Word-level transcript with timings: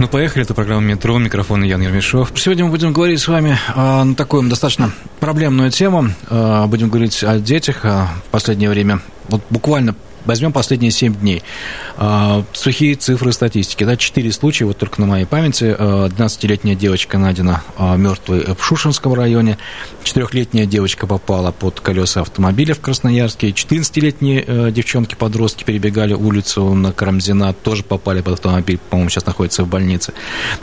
Ну, 0.00 0.08
поехали. 0.08 0.46
Это 0.46 0.54
программа 0.54 0.80
«Метро». 0.80 1.18
Микрофон 1.18 1.62
Ян 1.62 1.82
Ермешов. 1.82 2.32
Сегодня 2.34 2.64
мы 2.64 2.70
будем 2.70 2.94
говорить 2.94 3.20
с 3.20 3.28
вами 3.28 3.58
э, 3.76 4.02
на 4.02 4.14
такую 4.14 4.48
достаточно 4.48 4.92
проблемную 5.18 5.70
тему. 5.70 6.08
Э, 6.30 6.64
будем 6.68 6.88
говорить 6.88 7.22
о 7.22 7.38
детях 7.38 7.84
э, 7.84 8.06
в 8.26 8.30
последнее 8.30 8.70
время. 8.70 9.00
Вот 9.28 9.42
буквально 9.50 9.94
Возьмем 10.24 10.52
последние 10.52 10.90
7 10.90 11.14
дней. 11.14 11.42
А, 11.96 12.44
сухие 12.52 12.94
цифры 12.94 13.32
статистики. 13.32 13.84
Да, 13.84 13.96
4 13.96 14.32
случая, 14.32 14.64
вот 14.66 14.78
только 14.78 15.00
на 15.00 15.06
моей 15.06 15.24
памяти. 15.24 15.76
12-летняя 15.78 16.74
девочка 16.74 17.18
найдена 17.18 17.62
а, 17.76 17.96
мертвой 17.96 18.54
в 18.54 18.64
Шушинском 18.64 19.14
районе. 19.14 19.58
4-летняя 20.04 20.66
девочка 20.66 21.06
попала 21.06 21.52
под 21.52 21.80
колеса 21.80 22.22
автомобиля 22.22 22.74
в 22.74 22.80
Красноярске. 22.80 23.48
14-летние 23.48 24.44
э, 24.46 24.70
девчонки-подростки 24.70 25.64
перебегали 25.64 26.14
улицу 26.14 26.74
на 26.74 26.92
Карамзина, 26.92 27.52
тоже 27.52 27.82
попали 27.82 28.20
под 28.20 28.34
автомобиль, 28.34 28.78
по-моему, 28.90 29.10
сейчас 29.10 29.26
находится 29.26 29.64
в 29.64 29.68
больнице. 29.68 30.12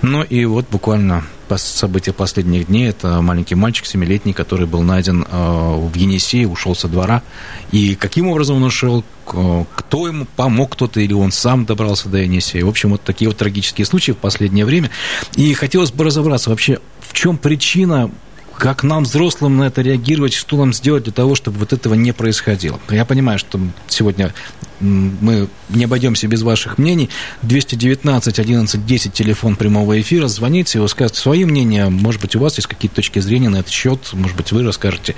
Ну 0.01 0.23
и 0.23 0.45
вот 0.45 0.65
буквально 0.69 1.23
события 1.55 2.11
последних 2.11 2.67
дней. 2.67 2.89
Это 2.89 3.21
маленький 3.21 3.55
мальчик, 3.55 3.85
семилетний, 3.85 4.33
который 4.33 4.67
был 4.67 4.81
найден 4.81 5.23
э, 5.23 5.27
в 5.31 5.95
Енисее, 5.95 6.47
ушел 6.47 6.75
со 6.75 6.87
двора. 6.87 7.23
И 7.71 7.95
каким 7.95 8.27
образом 8.27 8.57
он 8.57 8.63
ушел, 8.63 9.03
кто 9.25 10.07
ему 10.07 10.25
помог, 10.35 10.73
кто-то 10.73 10.99
или 10.99 11.13
он 11.13 11.31
сам 11.31 11.65
добрался 11.65 12.09
до 12.09 12.17
Енисея. 12.17 12.65
В 12.65 12.69
общем, 12.69 12.91
вот 12.91 13.01
такие 13.03 13.29
вот 13.29 13.37
трагические 13.37 13.85
случаи 13.85 14.11
в 14.11 14.17
последнее 14.17 14.65
время. 14.65 14.89
И 15.35 15.53
хотелось 15.53 15.91
бы 15.91 16.03
разобраться 16.03 16.49
вообще, 16.49 16.79
в 16.99 17.13
чем 17.13 17.37
причина 17.37 18.11
как 18.57 18.83
нам, 18.83 19.03
взрослым, 19.03 19.57
на 19.57 19.65
это 19.65 19.81
реагировать, 19.81 20.33
что 20.33 20.57
нам 20.57 20.73
сделать 20.73 21.03
для 21.03 21.13
того, 21.13 21.35
чтобы 21.35 21.59
вот 21.59 21.73
этого 21.73 21.93
не 21.93 22.11
происходило. 22.11 22.79
Я 22.89 23.05
понимаю, 23.05 23.39
что 23.39 23.59
сегодня 23.87 24.33
мы 24.79 25.47
не 25.69 25.85
обойдемся 25.85 26.27
без 26.27 26.41
ваших 26.41 26.77
мнений. 26.77 27.09
219 27.43 28.39
11 28.39 28.85
10 28.85 29.13
телефон 29.13 29.55
прямого 29.55 29.99
эфира. 29.99 30.27
Звоните, 30.27 30.79
вы 30.79 30.87
скажете 30.87 31.19
свои 31.19 31.45
мнения. 31.45 31.89
Может 31.89 32.21
быть, 32.21 32.35
у 32.35 32.39
вас 32.39 32.57
есть 32.57 32.67
какие-то 32.67 32.97
точки 32.97 33.19
зрения 33.19 33.49
на 33.49 33.57
этот 33.57 33.71
счет. 33.71 34.09
Может 34.13 34.35
быть, 34.37 34.51
вы 34.51 34.63
расскажете 34.63 35.15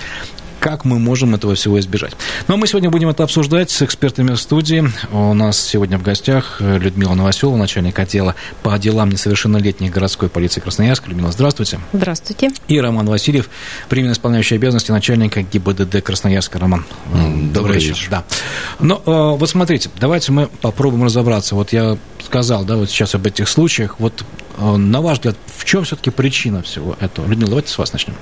как 0.60 0.86
мы 0.86 1.00
можем 1.00 1.36
этого 1.36 1.56
всего 1.56 1.80
избежать. 1.80 2.14
Но 2.48 2.58
мы 2.58 2.68
сегодня 2.68 2.90
будем 2.90 3.10
это 3.10 3.24
обсуждать 3.24 3.72
с 3.72 3.82
экспертами 3.82 4.32
в 4.32 4.38
студии. 4.38 4.90
У 5.12 5.34
нас 5.34 5.60
сегодня 5.60 5.98
в 5.98 6.04
гостях 6.04 6.58
Людмила 6.60 7.14
Новоселова, 7.14 7.58
начальник 7.58 7.98
отдела 7.98 8.36
по 8.62 8.78
делам 8.78 9.10
несовершеннолетних 9.10 9.92
городской 9.92 10.30
полиции 10.30 10.60
Красноярска. 10.60 11.10
Людмила, 11.10 11.32
здравствуйте. 11.32 11.80
Здравствуйте. 11.94 12.52
И 12.68 12.80
Роман 12.80 13.08
Васильев, 13.08 13.50
временно 13.90 14.12
исполняющий 14.12 14.56
обязанности 14.56 14.92
начальника 14.92 15.42
ГИБДД 15.42 16.02
Красноярска. 16.04 16.60
Роман, 16.60 16.86
добрый, 17.12 17.54
добрый 17.54 17.76
вечер. 17.76 17.90
вечер. 17.90 18.08
Да. 18.10 18.24
Но 18.80 19.02
ну, 19.06 19.36
вот 19.36 19.50
смотрите, 19.50 19.90
давайте 20.00 20.32
мы 20.32 20.48
попробуем 20.62 21.06
разобраться. 21.06 21.56
Вот 21.56 21.74
я 21.74 21.98
сказал, 22.26 22.66
да, 22.66 22.76
вот 22.76 22.90
сейчас 22.90 23.16
об 23.16 23.26
этих 23.26 23.48
случаях. 23.48 24.00
Вот 24.00 24.24
на 24.60 25.02
ваш 25.02 25.20
взгляд, 25.20 25.38
в 25.56 25.66
чем 25.66 25.84
все-таки 25.86 26.10
причина 26.10 26.62
всего 26.62 26.98
этого? 27.00 27.28
Людмила, 27.28 27.50
давайте 27.50 27.72
с 27.72 27.78
вас 27.78 27.94
начнем. 27.94 28.16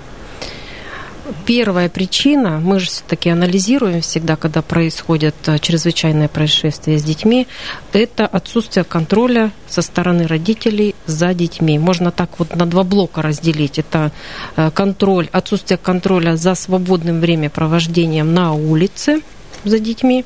Первая 1.46 1.90
причина, 1.90 2.60
мы 2.60 2.80
же 2.80 2.88
все-таки 2.88 3.30
анализируем 3.30 4.02
всегда, 4.02 4.36
когда 4.36 4.62
происходят 4.62 5.36
э, 5.48 5.60
чрезвычайные 5.60 6.30
происшествия 6.30 6.98
с 6.98 7.04
детьми, 7.04 7.48
это 7.92 8.26
отсутствие 8.26 8.84
контроля 8.84 9.52
со 9.68 9.82
стороны 9.82 10.28
родителей 10.28 10.96
за 11.06 11.34
детьми. 11.34 11.80
Можно 11.80 12.12
так 12.12 12.40
вот 12.40 12.56
на 12.56 12.66
два 12.66 12.84
блока 12.84 13.22
разделить. 13.22 13.80
Это 13.80 14.12
э, 14.56 14.72
контроль, 14.72 15.28
отсутствие 15.32 15.78
контроля 15.78 16.38
за 16.38 16.56
свободным 16.56 17.20
времяпровождением 17.20 18.34
на 18.34 18.54
улице 18.54 19.22
за 19.66 19.80
детьми, 19.80 20.24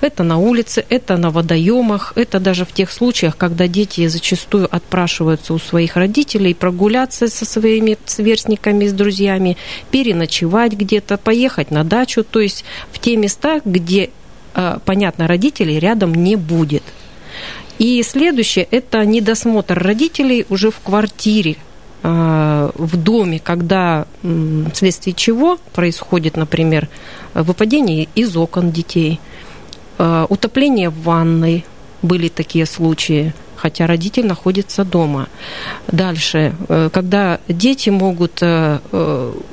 это 0.00 0.22
на 0.22 0.38
улице, 0.38 0.84
это 0.88 1.16
на 1.16 1.30
водоемах, 1.30 2.12
это 2.16 2.40
даже 2.40 2.64
в 2.64 2.72
тех 2.72 2.90
случаях, 2.90 3.36
когда 3.36 3.68
дети 3.68 4.06
зачастую 4.06 4.68
отпрашиваются 4.74 5.54
у 5.54 5.58
своих 5.58 5.96
родителей 5.96 6.54
прогуляться 6.54 7.28
со 7.28 7.44
своими 7.44 7.98
сверстниками, 8.06 8.86
с 8.86 8.92
друзьями, 8.92 9.56
переночевать 9.90 10.72
где-то, 10.72 11.18
поехать 11.18 11.70
на 11.70 11.84
дачу, 11.84 12.24
то 12.24 12.40
есть 12.40 12.64
в 12.92 12.98
те 12.98 13.16
места, 13.16 13.60
где, 13.64 14.10
а, 14.54 14.80
понятно, 14.84 15.26
родителей 15.26 15.78
рядом 15.78 16.14
не 16.14 16.36
будет. 16.36 16.82
И 17.78 18.02
следующее– 18.02 18.66
это 18.70 19.04
недосмотр 19.04 19.78
родителей 19.78 20.46
уже 20.48 20.70
в 20.70 20.80
квартире, 20.80 21.56
а, 22.02 22.70
в 22.74 22.96
доме, 22.96 23.38
когда 23.38 24.06
вследствие 24.72 25.14
чего 25.14 25.58
происходит, 25.72 26.36
например, 26.36 26.88
выпадение 27.34 28.08
из 28.14 28.36
окон 28.36 28.70
детей– 28.70 29.20
Э, 29.29 29.29
утопление 30.28 30.90
в 30.90 31.02
ванной, 31.02 31.64
были 32.02 32.28
такие 32.28 32.66
случаи, 32.66 33.34
хотя 33.56 33.86
родитель 33.86 34.26
находится 34.26 34.84
дома. 34.84 35.28
Дальше, 35.86 36.54
э, 36.68 36.88
когда 36.90 37.40
дети 37.46 37.90
могут 37.90 38.38
э, 38.40 38.78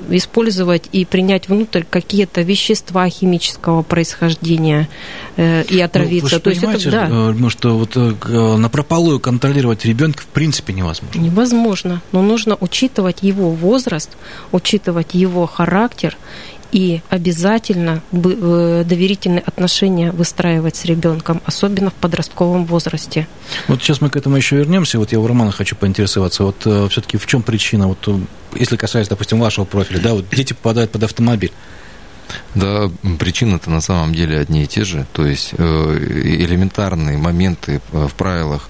использовать 0.10 0.88
и 0.94 1.04
принять 1.04 1.50
внутрь 1.50 1.84
какие-то 1.84 2.42
вещества 2.42 3.10
химического 3.10 3.82
происхождения 3.82 4.88
и 5.36 5.82
отравиться. 5.82 6.36
Ну, 6.36 6.38
вы 6.38 6.40
То 6.40 6.50
есть 6.50 6.64
это, 6.64 6.92
да. 6.92 7.08
ну, 7.10 7.50
что 7.50 7.78
вот 7.78 7.96
на 7.96 8.70
прополую 8.70 9.20
контролировать 9.20 9.86
ребенка 9.86 10.24
в 10.24 10.28
принципе 10.28 10.74
невозможно. 10.74 11.20
Невозможно, 11.20 12.02
но 12.12 12.22
нужно 12.22 12.58
учитывать 12.60 13.22
его 13.22 13.52
возраст, 13.52 14.12
учитывать 14.52 15.14
его 15.14 15.46
характер 15.46 16.18
и 16.72 17.02
обязательно 17.10 18.02
э, 18.12 18.84
доверительные 18.86 19.42
отношения 19.42 20.12
выстраивать 20.12 20.76
с 20.76 20.86
ребенком, 20.86 21.42
особенно 21.46 21.90
в 21.90 21.94
подростковом 21.94 22.66
возрасте. 22.66 23.28
Вот 23.68 23.82
сейчас 23.82 24.02
мы 24.02 24.10
к 24.10 24.16
этому 24.16 24.38
еще 24.38 24.58
вернемся. 24.58 25.00
Вот 25.00 25.12
я 25.12 25.20
у 25.20 25.28
Романа 25.28 25.52
хочу 25.52 25.76
поинтересоваться. 25.76 26.44
Вот 26.44 26.62
э, 26.66 26.88
все-таки 26.90 27.18
в 27.18 27.26
чем 27.26 27.42
причина, 27.42 27.88
вот, 27.88 28.08
э, 28.08 28.20
если 28.56 28.78
касается, 28.78 29.12
допустим, 29.12 29.40
вашего 29.40 29.66
профиля, 29.66 30.00
да, 30.00 30.14
вот 30.14 30.26
дети 30.30 30.54
попадают 30.54 30.92
под 30.92 31.04
автомобиль. 31.04 31.52
Да, 32.56 32.92
причины-то 33.20 33.70
на 33.70 33.80
самом 33.80 34.14
деле 34.14 34.38
одни 34.38 34.64
и 34.64 34.68
те 34.68 34.84
же. 34.84 35.06
То 35.14 35.26
есть 35.26 35.54
элементарные 35.54 37.18
моменты 37.18 37.82
в 37.94 38.14
правилах 38.16 38.70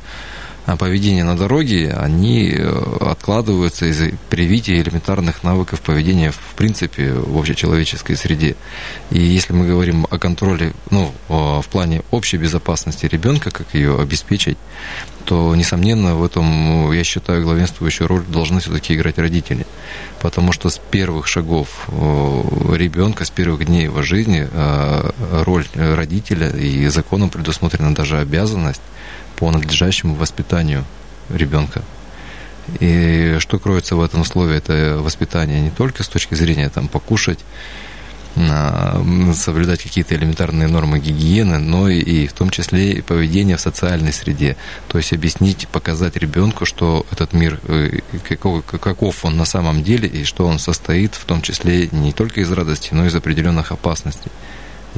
поведения 0.76 1.24
на 1.24 1.38
дороге, 1.38 1.94
они 1.94 2.52
э, 2.52 2.98
откладываются 3.00 3.86
из-за 3.86 4.12
привития 4.30 4.82
элементарных 4.82 5.44
навыков 5.44 5.82
поведения 5.82 6.32
в 6.32 6.56
принципе 6.56 7.14
в 7.14 7.38
общечеловеческой 7.38 8.18
среде. 8.18 8.56
И 9.10 9.20
если 9.20 9.54
мы 9.54 9.66
говорим 9.66 10.06
о 10.10 10.20
контроле, 10.20 10.74
ну, 10.90 11.14
в 11.30 11.66
плане 11.72 12.02
общей 12.12 12.38
безопасности 12.38 13.06
ребенка, 13.06 13.52
как 13.52 13.74
ее 13.74 14.00
обеспечить, 14.00 14.58
то, 15.26 15.54
несомненно, 15.56 16.16
в 16.16 16.24
этом, 16.24 16.92
я 16.92 17.04
считаю, 17.04 17.44
главенствующую 17.44 18.08
роль 18.08 18.24
должны 18.28 18.60
все-таки 18.60 18.96
играть 18.96 19.18
родители. 19.18 19.66
Потому 20.22 20.52
что 20.52 20.70
с 20.70 20.80
первых 20.92 21.28
шагов 21.28 21.88
ребенка, 21.90 23.26
с 23.26 23.30
первых 23.30 23.66
дней 23.66 23.84
его 23.84 24.02
жизни, 24.02 24.48
э, 24.50 25.12
роль 25.44 25.66
родителя 25.76 26.50
и 26.50 26.88
законом 26.88 27.30
предусмотрена 27.30 27.94
даже 27.94 28.20
обязанность 28.20 28.82
по 29.38 29.50
надлежащему 29.52 30.16
воспитанию 30.16 30.84
ребенка. 31.30 31.82
И 32.80 33.38
что 33.40 33.60
кроется 33.60 33.96
в 33.96 34.02
этом 34.02 34.26
слове, 34.26 34.58
это 34.58 34.98
воспитание 35.00 35.62
не 35.62 35.70
только 35.70 36.04
с 36.04 36.08
точки 36.08 36.36
зрения 36.36 36.70
там, 36.70 36.90
покушать, 36.90 37.40
соблюдать 39.34 39.82
какие-то 39.82 40.16
элементарные 40.16 40.68
нормы 40.68 41.00
гигиены, 41.00 41.58
но 41.58 41.90
и 41.90 42.28
в 42.28 42.34
том 42.34 42.50
числе 42.50 42.92
и 42.94 43.02
поведение 43.02 43.58
в 43.58 43.62
социальной 43.62 44.14
среде. 44.14 44.58
То 44.90 44.98
есть 44.98 45.14
объяснить, 45.14 45.68
показать 45.68 46.18
ребенку, 46.18 46.66
что 46.66 47.06
этот 47.12 47.34
мир, 47.34 47.60
э, 47.68 48.00
каков, 48.28 48.64
каков 48.66 49.26
он 49.26 49.38
на 49.38 49.46
самом 49.46 49.84
деле, 49.84 50.08
и 50.08 50.24
что 50.24 50.46
он 50.46 50.60
состоит 50.60 51.16
в 51.16 51.26
том 51.26 51.42
числе 51.42 51.90
не 51.92 52.12
только 52.12 52.42
из 52.42 52.52
радости, 52.52 52.90
но 52.92 53.06
и 53.06 53.08
из 53.08 53.16
определенных 53.16 53.72
опасностей. 53.72 54.32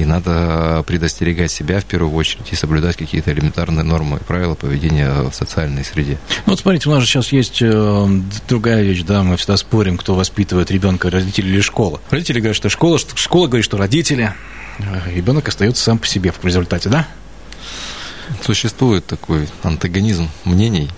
И 0.00 0.04
надо 0.06 0.82
предостерегать 0.86 1.50
себя 1.50 1.78
в 1.78 1.84
первую 1.84 2.14
очередь 2.14 2.50
и 2.50 2.56
соблюдать 2.56 2.96
какие-то 2.96 3.30
элементарные 3.32 3.84
нормы 3.84 4.16
и 4.16 4.24
правила 4.24 4.54
поведения 4.54 5.12
в 5.28 5.34
социальной 5.34 5.84
среде. 5.84 6.16
Ну 6.46 6.52
вот 6.52 6.58
смотрите, 6.58 6.88
у 6.88 6.92
нас 6.92 7.02
же 7.02 7.06
сейчас 7.06 7.32
есть 7.32 7.60
э, 7.60 8.20
другая 8.48 8.82
вещь, 8.82 9.02
да, 9.02 9.22
мы 9.22 9.36
всегда 9.36 9.58
спорим, 9.58 9.98
кто 9.98 10.14
воспитывает 10.14 10.70
ребенка, 10.70 11.10
родители 11.10 11.48
или 11.48 11.60
школа. 11.60 12.00
Родители 12.08 12.38
говорят, 12.38 12.56
что 12.56 12.70
школа, 12.70 12.98
школа 13.14 13.46
говорит, 13.46 13.66
что 13.66 13.76
родители. 13.76 14.32
Э, 14.78 15.10
ребенок 15.14 15.48
остается 15.48 15.84
сам 15.84 15.98
по 15.98 16.06
себе 16.06 16.32
в 16.32 16.42
результате, 16.46 16.88
да? 16.88 17.06
Существует 18.42 19.04
такой 19.04 19.48
антагонизм 19.62 20.30
мнений. 20.46 20.88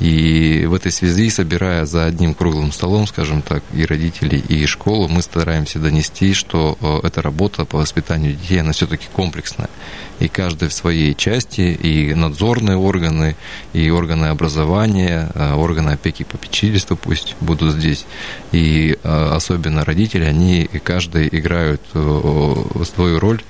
И 0.00 0.66
в 0.66 0.74
этой 0.74 0.90
связи, 0.90 1.30
собирая 1.30 1.86
за 1.86 2.06
одним 2.06 2.34
круглым 2.34 2.72
столом, 2.72 3.06
скажем 3.06 3.42
так, 3.42 3.62
и 3.72 3.84
родителей, 3.84 4.42
и 4.48 4.66
школу, 4.66 5.08
мы 5.08 5.22
стараемся 5.22 5.78
донести, 5.78 6.34
что 6.34 6.76
э, 6.80 7.06
эта 7.06 7.22
работа 7.22 7.64
по 7.64 7.78
воспитанию 7.78 8.32
детей, 8.32 8.60
она 8.60 8.72
все-таки 8.72 9.06
комплексная. 9.12 9.70
И 10.18 10.28
каждый 10.28 10.68
в 10.68 10.72
своей 10.72 11.14
части, 11.14 11.60
и 11.60 12.12
надзорные 12.14 12.76
органы, 12.76 13.36
и 13.72 13.88
органы 13.90 14.26
образования, 14.26 15.30
э, 15.32 15.54
органы 15.54 15.90
опеки 15.90 16.22
и 16.22 16.26
попечительства 16.26 16.96
пусть 16.96 17.36
будут 17.40 17.74
здесь. 17.74 18.04
И 18.50 18.98
э, 19.00 19.28
особенно 19.32 19.84
родители, 19.84 20.24
они 20.24 20.68
каждый 20.82 21.28
играют 21.30 21.80
свою 21.92 23.20
роль 23.20 23.42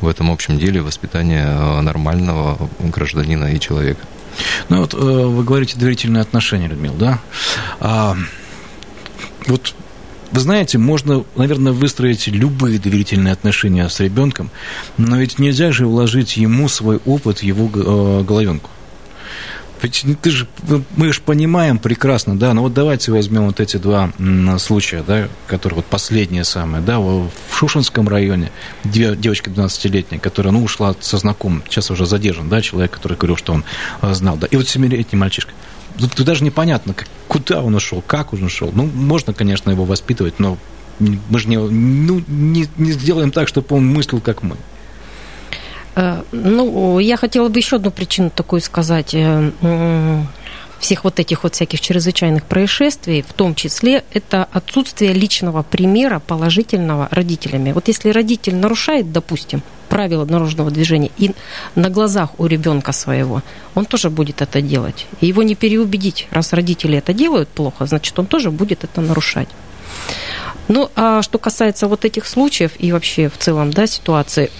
в 0.00 0.06
этом 0.06 0.30
общем 0.30 0.58
деле 0.58 0.80
воспитания 0.80 1.80
нормального 1.80 2.68
гражданина 2.78 3.46
и 3.46 3.58
человека. 3.58 4.06
Ну 4.68 4.80
вот 4.80 4.94
э, 4.94 4.96
вы 4.96 5.44
говорите 5.44 5.78
доверительные 5.78 6.22
отношения, 6.22 6.68
Людмила, 6.68 6.96
да? 6.96 7.18
А, 7.80 8.16
вот 9.46 9.74
вы 10.30 10.40
знаете, 10.40 10.76
можно, 10.76 11.24
наверное, 11.36 11.72
выстроить 11.72 12.26
любые 12.26 12.78
доверительные 12.78 13.32
отношения 13.32 13.88
с 13.88 13.98
ребенком, 14.00 14.50
но 14.98 15.16
ведь 15.16 15.38
нельзя 15.38 15.72
же 15.72 15.86
вложить 15.86 16.36
ему 16.36 16.68
свой 16.68 17.00
опыт 17.06 17.42
его 17.42 17.70
э, 17.72 18.24
головенку. 18.24 18.70
Ведь 19.82 20.04
ты 20.22 20.30
же, 20.30 20.46
мы 20.96 21.12
же 21.12 21.20
понимаем 21.20 21.78
прекрасно, 21.78 22.38
да, 22.38 22.52
ну 22.54 22.62
вот 22.62 22.74
давайте 22.74 23.12
возьмем 23.12 23.46
вот 23.46 23.60
эти 23.60 23.76
два 23.76 24.12
случая, 24.58 25.02
да, 25.06 25.28
которые 25.46 25.76
вот 25.76 25.86
последние 25.86 26.44
самые, 26.44 26.82
да, 26.82 26.98
в 26.98 27.30
Шушинском 27.52 28.08
районе 28.08 28.50
девочка 28.84 29.50
12-летняя, 29.50 30.18
которая, 30.18 30.52
ну, 30.52 30.62
ушла 30.62 30.94
со 31.00 31.18
знакомым, 31.18 31.62
сейчас 31.68 31.90
уже 31.90 32.06
задержан, 32.06 32.48
да, 32.48 32.60
человек, 32.60 32.90
который 32.92 33.16
говорил, 33.16 33.36
что 33.36 33.52
он 33.52 33.64
э, 34.02 34.14
знал, 34.14 34.36
да, 34.36 34.46
и 34.46 34.56
вот 34.56 34.68
семилетний 34.68 35.18
мальчишка. 35.18 35.52
Тут, 35.98 36.14
тут 36.14 36.26
даже 36.26 36.44
непонятно, 36.44 36.94
куда 37.26 37.62
он 37.62 37.74
ушел, 37.74 38.02
как 38.06 38.32
он 38.32 38.44
ушел. 38.44 38.70
Ну, 38.72 38.86
можно, 38.86 39.34
конечно, 39.34 39.70
его 39.70 39.84
воспитывать, 39.84 40.38
но 40.38 40.58
мы 41.00 41.38
же 41.38 41.48
не, 41.48 41.56
ну, 41.56 42.22
не, 42.26 42.68
не 42.76 42.92
сделаем 42.92 43.30
так, 43.30 43.48
чтобы 43.48 43.76
он 43.76 43.86
мыслил, 43.86 44.20
как 44.20 44.42
мы. 44.42 44.56
Э, 45.98 46.22
ну, 46.30 47.00
я 47.00 47.16
хотела 47.16 47.48
бы 47.48 47.58
еще 47.58 47.76
одну 47.76 47.90
причину 47.90 48.30
такую 48.30 48.60
сказать 48.60 49.14
э, 49.14 50.22
всех 50.78 51.02
вот 51.02 51.18
этих 51.18 51.42
вот 51.42 51.56
всяких 51.56 51.80
чрезвычайных 51.80 52.44
происшествий, 52.44 53.22
в 53.22 53.32
том 53.32 53.56
числе 53.56 54.04
это 54.12 54.46
отсутствие 54.52 55.12
личного 55.12 55.64
примера 55.64 56.20
положительного 56.20 57.08
родителями. 57.10 57.72
Вот 57.72 57.88
если 57.88 58.10
родитель 58.10 58.54
нарушает, 58.54 59.10
допустим, 59.10 59.62
правила 59.88 60.24
дорожного 60.24 60.70
движения 60.70 61.10
и 61.16 61.32
на 61.74 61.90
глазах 61.90 62.38
у 62.38 62.46
ребенка 62.46 62.92
своего, 62.92 63.42
он 63.74 63.84
тоже 63.84 64.08
будет 64.08 64.40
это 64.40 64.62
делать. 64.62 65.06
И 65.20 65.26
его 65.26 65.42
не 65.42 65.56
переубедить, 65.56 66.28
раз 66.30 66.52
родители 66.52 66.98
это 66.98 67.12
делают 67.12 67.48
плохо, 67.48 67.86
значит, 67.86 68.16
он 68.16 68.26
тоже 68.26 68.52
будет 68.52 68.84
это 68.84 69.00
нарушать. 69.00 69.48
Ну, 70.68 70.90
а 70.94 71.22
что 71.22 71.38
касается 71.38 71.88
вот 71.88 72.04
этих 72.04 72.26
случаев 72.26 72.72
и 72.78 72.92
вообще 72.92 73.28
в 73.28 73.38
целом, 73.38 73.72
да, 73.72 73.86
ситуации, 73.86 74.50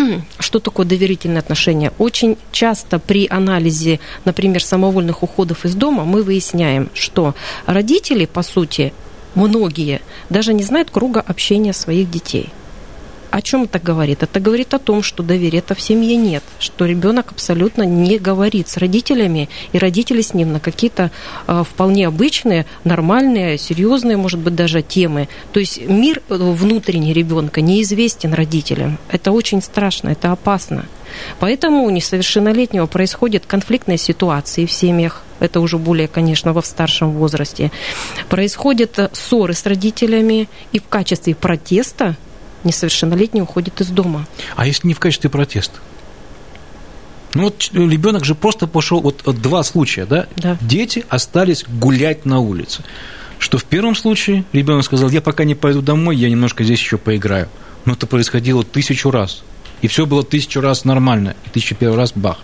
что 0.38 0.58
такое 0.58 0.86
доверительные 0.86 1.40
отношения? 1.40 1.92
Очень 1.98 2.36
часто 2.52 2.98
при 2.98 3.26
анализе, 3.28 4.00
например, 4.24 4.62
самовольных 4.62 5.22
уходов 5.22 5.64
из 5.64 5.74
дома 5.74 6.04
мы 6.04 6.22
выясняем, 6.22 6.90
что 6.94 7.34
родители, 7.66 8.26
по 8.26 8.42
сути, 8.42 8.92
многие 9.34 10.00
даже 10.28 10.54
не 10.54 10.62
знают 10.62 10.90
круга 10.90 11.20
общения 11.20 11.72
своих 11.72 12.10
детей– 12.10 12.50
о 13.30 13.42
чем 13.42 13.64
это 13.64 13.78
говорит? 13.78 14.22
Это 14.22 14.40
говорит 14.40 14.74
о 14.74 14.78
том, 14.78 15.02
что 15.02 15.22
доверия-то 15.22 15.74
в 15.74 15.80
семье 15.80 16.16
нет, 16.16 16.42
что 16.58 16.86
ребенок 16.86 17.32
абсолютно 17.32 17.82
не 17.82 18.18
говорит 18.18 18.68
с 18.68 18.76
родителями, 18.76 19.48
и 19.72 19.78
родители 19.78 20.20
с 20.20 20.34
ним 20.34 20.52
на 20.52 20.60
какие-то 20.60 21.10
э, 21.46 21.64
вполне 21.68 22.06
обычные, 22.06 22.66
нормальные, 22.84 23.58
серьезные, 23.58 24.16
может 24.16 24.40
быть, 24.40 24.54
даже 24.54 24.82
темы. 24.82 25.28
То 25.52 25.60
есть 25.60 25.80
мир 25.86 26.22
э, 26.28 26.34
внутренний 26.36 27.12
ребенка 27.12 27.60
неизвестен 27.60 28.34
родителям. 28.34 28.98
Это 29.08 29.32
очень 29.32 29.62
страшно, 29.62 30.10
это 30.10 30.32
опасно. 30.32 30.86
Поэтому 31.38 31.84
у 31.84 31.90
несовершеннолетнего 31.90 32.86
происходят 32.86 33.46
конфликтные 33.46 33.98
ситуации 33.98 34.66
в 34.66 34.72
семьях, 34.72 35.22
это 35.40 35.60
уже 35.60 35.78
более, 35.78 36.06
конечно, 36.06 36.52
во 36.52 36.62
старшем 36.62 37.12
возрасте. 37.12 37.70
Происходят 38.28 38.98
э, 38.98 39.08
ссоры 39.12 39.54
с 39.54 39.64
родителями, 39.66 40.48
и 40.72 40.78
в 40.78 40.86
качестве 40.88 41.34
протеста 41.34 42.16
несовершеннолетний 42.64 43.42
уходит 43.42 43.80
из 43.80 43.88
дома. 43.88 44.26
А 44.56 44.66
если 44.66 44.88
не 44.88 44.94
в 44.94 45.00
качестве 45.00 45.30
протеста? 45.30 45.78
Ну 47.34 47.44
вот 47.44 47.70
ребенок 47.72 48.24
же 48.24 48.34
просто 48.34 48.66
пошел, 48.66 49.00
вот 49.00 49.22
два 49.40 49.62
случая, 49.62 50.04
да? 50.04 50.26
да? 50.36 50.56
Дети 50.60 51.04
остались 51.08 51.64
гулять 51.68 52.24
на 52.24 52.40
улице. 52.40 52.82
Что 53.38 53.56
в 53.56 53.64
первом 53.64 53.94
случае 53.94 54.44
ребенок 54.52 54.84
сказал, 54.84 55.08
я 55.10 55.20
пока 55.20 55.44
не 55.44 55.54
пойду 55.54 55.80
домой, 55.80 56.16
я 56.16 56.28
немножко 56.28 56.64
здесь 56.64 56.80
еще 56.80 56.98
поиграю. 56.98 57.48
Но 57.84 57.94
это 57.94 58.06
происходило 58.06 58.64
тысячу 58.64 59.10
раз. 59.10 59.42
И 59.80 59.88
все 59.88 60.06
было 60.06 60.22
тысячу 60.22 60.60
раз 60.60 60.84
нормально. 60.84 61.34
И 61.46 61.50
тысячу 61.50 61.74
первый 61.74 61.96
раз 61.96 62.12
бах. 62.14 62.38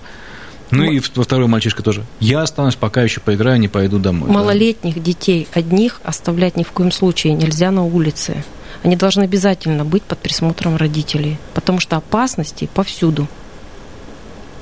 Ну, 0.71 0.85
ну 0.85 0.91
и 0.91 1.01
во 1.15 1.23
второй 1.23 1.47
мальчишка 1.47 1.83
тоже. 1.83 2.05
Я 2.19 2.43
останусь, 2.43 2.75
пока 2.75 3.03
еще 3.03 3.21
поиграю, 3.21 3.61
не 3.61 3.69
пойду 3.69 3.99
домой. 3.99 4.31
Малолетних 4.31 4.95
да? 4.95 5.01
детей 5.01 5.47
одних 5.53 6.01
оставлять 6.03 6.57
ни 6.57 6.63
в 6.63 6.73
коем 6.73 6.91
случае 6.91 7.35
нельзя 7.35 7.71
на 7.71 7.85
улице 7.85 8.43
они 8.87 8.95
должны 8.95 9.25
обязательно 9.25 9.85
быть 9.85 10.05
под 10.05 10.21
присмотром 10.21 10.77
родителей, 10.77 11.39
потому 11.55 11.81
что 11.81 11.97
опасности 11.97 12.71
повсюду. 12.73 13.27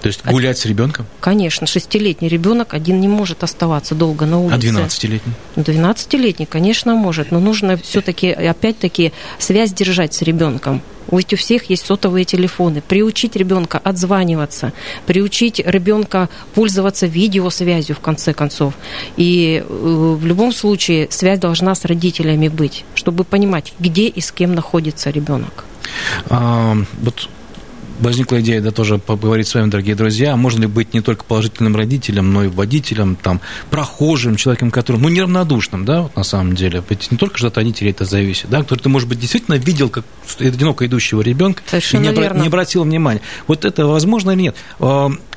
То 0.04 0.08
есть 0.08 0.22
гулять 0.22 0.58
с 0.58 0.66
ребенком? 0.66 1.06
Конечно, 1.18 1.66
шестилетний 1.66 2.28
ребенок 2.28 2.74
один 2.74 3.00
не 3.00 3.08
может 3.08 3.42
оставаться 3.42 3.94
долго 3.94 4.26
на 4.26 4.38
улице. 4.38 4.54
А 4.54 4.58
двенадцатилетний? 4.58 5.32
Двенадцатилетний, 5.56 6.44
конечно, 6.44 6.94
может, 6.94 7.30
но 7.30 7.40
нужно 7.40 7.78
все-таки, 7.78 8.28
опять-таки, 8.28 9.14
связь 9.38 9.72
держать 9.72 10.12
с 10.12 10.20
ребенком. 10.20 10.82
Ведь 11.10 11.32
у 11.32 11.38
всех 11.38 11.70
есть 11.70 11.86
сотовые 11.86 12.26
телефоны. 12.26 12.82
Приучить 12.86 13.34
ребенка 13.34 13.78
отзваниваться, 13.78 14.74
приучить 15.06 15.62
ребенка 15.64 16.28
пользоваться 16.54 17.06
видеосвязью, 17.06 17.96
в 17.96 18.00
конце 18.00 18.34
концов. 18.34 18.74
И 19.16 19.64
э, 19.66 20.16
в 20.20 20.26
любом 20.26 20.52
случае 20.52 21.08
связь 21.10 21.38
должна 21.38 21.74
с 21.74 21.86
родителями 21.86 22.48
быть, 22.48 22.84
чтобы 22.94 23.24
понимать, 23.24 23.72
где 23.78 24.08
и 24.08 24.20
с 24.20 24.32
кем 24.32 24.54
находится 24.54 25.08
ребенок. 25.08 25.64
А, 26.28 26.76
вот 27.00 27.30
возникла 28.00 28.40
идея, 28.40 28.60
да, 28.60 28.70
тоже 28.70 28.98
поговорить 28.98 29.48
с 29.48 29.54
вами, 29.54 29.70
дорогие 29.70 29.94
друзья, 29.94 30.36
можно 30.36 30.62
ли 30.62 30.66
быть 30.66 30.94
не 30.94 31.00
только 31.00 31.24
положительным 31.24 31.76
родителем, 31.76 32.32
но 32.32 32.44
и 32.44 32.48
водителем, 32.48 33.16
там, 33.16 33.40
прохожим, 33.70 34.36
человеком, 34.36 34.70
которым, 34.70 35.02
ну, 35.02 35.08
неравнодушным, 35.08 35.84
да, 35.84 36.02
вот 36.02 36.16
на 36.16 36.24
самом 36.24 36.54
деле. 36.54 36.82
Ведь 36.88 37.10
не 37.10 37.18
только 37.18 37.38
же 37.38 37.46
от 37.46 37.56
родителей 37.56 37.90
это 37.90 38.04
зависит, 38.04 38.48
да, 38.50 38.62
который 38.62 38.80
ты, 38.80 38.88
может 38.88 39.08
быть, 39.08 39.20
действительно 39.20 39.54
видел 39.56 39.88
как 39.88 40.04
одиноко 40.38 40.86
идущего 40.86 41.20
ребенка 41.20 41.62
и 42.00 42.02
не, 42.02 42.08
обра- 42.08 42.40
не 42.40 42.46
обратил 42.46 42.84
внимания. 42.84 43.20
Вот 43.46 43.64
это 43.64 43.86
возможно 43.86 44.32
или 44.32 44.42
нет? 44.42 44.56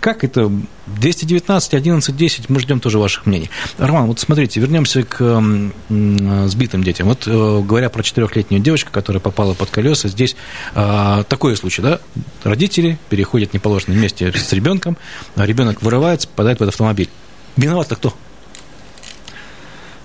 Как 0.08 0.24
это 0.24 0.50
219, 0.86 1.74
11, 1.74 2.16
10, 2.16 2.50
мы 2.50 2.62
ждем 2.62 2.80
тоже 2.80 2.98
ваших 2.98 3.26
мнений. 3.26 3.50
Роман, 3.78 4.06
вот 4.06 4.22
смотрите, 4.22 4.62
вернемся 4.62 5.04
к 5.04 5.44
сбитым 5.90 6.82
детям. 6.82 7.10
Вот 7.10 7.28
э, 7.28 7.62
говоря 7.62 7.90
про 7.90 8.02
четырехлетнюю 8.04 8.64
девочку, 8.64 8.90
которая 8.90 9.20
попала 9.20 9.54
под 9.54 9.70
колеса, 9.70 10.08
здесь 10.08 10.38
а, 10.76 11.24
такой 11.24 11.58
случай, 11.58 11.82
да? 11.82 12.00
Родители 12.46 12.98
переходят 13.10 13.50
в 13.50 13.54
неположенном 13.56 14.00
месте 14.00 14.32
с 14.32 14.54
ребенком, 14.54 14.96
а 15.36 15.46
ребенок 15.46 15.82
вырывается, 15.82 16.30
попадает 16.30 16.60
этот 16.60 16.70
автомобиль. 16.70 17.10
Виноват-то 17.58 17.98
кто? 17.98 18.14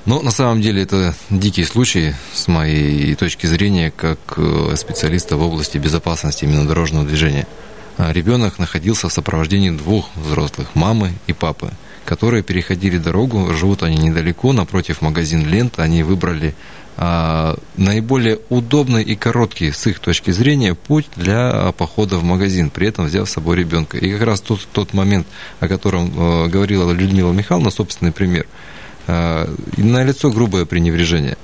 Ну, 0.04 0.20
на 0.20 0.32
самом 0.32 0.62
деле, 0.62 0.82
это 0.82 1.14
дикий 1.30 1.62
случай, 1.62 2.16
с 2.34 2.48
моей 2.48 3.14
точки 3.14 3.46
зрения, 3.46 3.92
как 3.96 4.18
э, 4.36 4.74
специалиста 4.76 5.36
в 5.36 5.42
области 5.42 5.78
безопасности 5.78 6.44
именно 6.44 6.66
дорожного 6.66 7.06
движения. 7.06 7.46
А 7.98 8.12
ребенок 8.12 8.58
находился 8.58 9.08
в 9.08 9.12
сопровождении 9.12 9.70
двух 9.70 10.08
взрослых, 10.16 10.74
мамы 10.74 11.12
и 11.26 11.32
папы, 11.32 11.70
которые 12.04 12.42
переходили 12.42 12.98
дорогу, 12.98 13.52
живут 13.52 13.82
они 13.82 13.96
недалеко, 13.96 14.52
напротив 14.52 15.02
магазин 15.02 15.46
«Лента», 15.46 15.82
они 15.82 16.02
выбрали 16.02 16.54
а, 16.96 17.56
наиболее 17.76 18.38
удобный 18.50 19.02
и 19.02 19.16
короткий 19.16 19.72
с 19.72 19.86
их 19.86 19.98
точки 19.98 20.30
зрения 20.30 20.74
путь 20.74 21.06
для 21.16 21.72
похода 21.72 22.18
в 22.18 22.24
магазин, 22.24 22.70
при 22.70 22.88
этом 22.88 23.06
взяв 23.06 23.28
с 23.28 23.32
собой 23.32 23.56
ребенка. 23.56 23.96
И 23.96 24.12
как 24.12 24.22
раз 24.22 24.40
тот, 24.40 24.66
тот 24.72 24.92
момент, 24.92 25.26
о 25.60 25.68
котором 25.68 26.12
э, 26.14 26.48
говорила 26.48 26.92
Людмила 26.92 27.32
Михайловна, 27.32 27.70
собственный 27.70 28.12
пример, 28.12 28.46
э, 29.06 29.54
на 29.78 30.04
лицо 30.04 30.30
грубое 30.30 30.66
пренебрежение. 30.66 31.38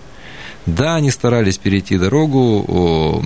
Да, 0.67 0.97
они 0.97 1.11
старались 1.11 1.57
перейти 1.57 1.97
дорогу, 1.97 3.25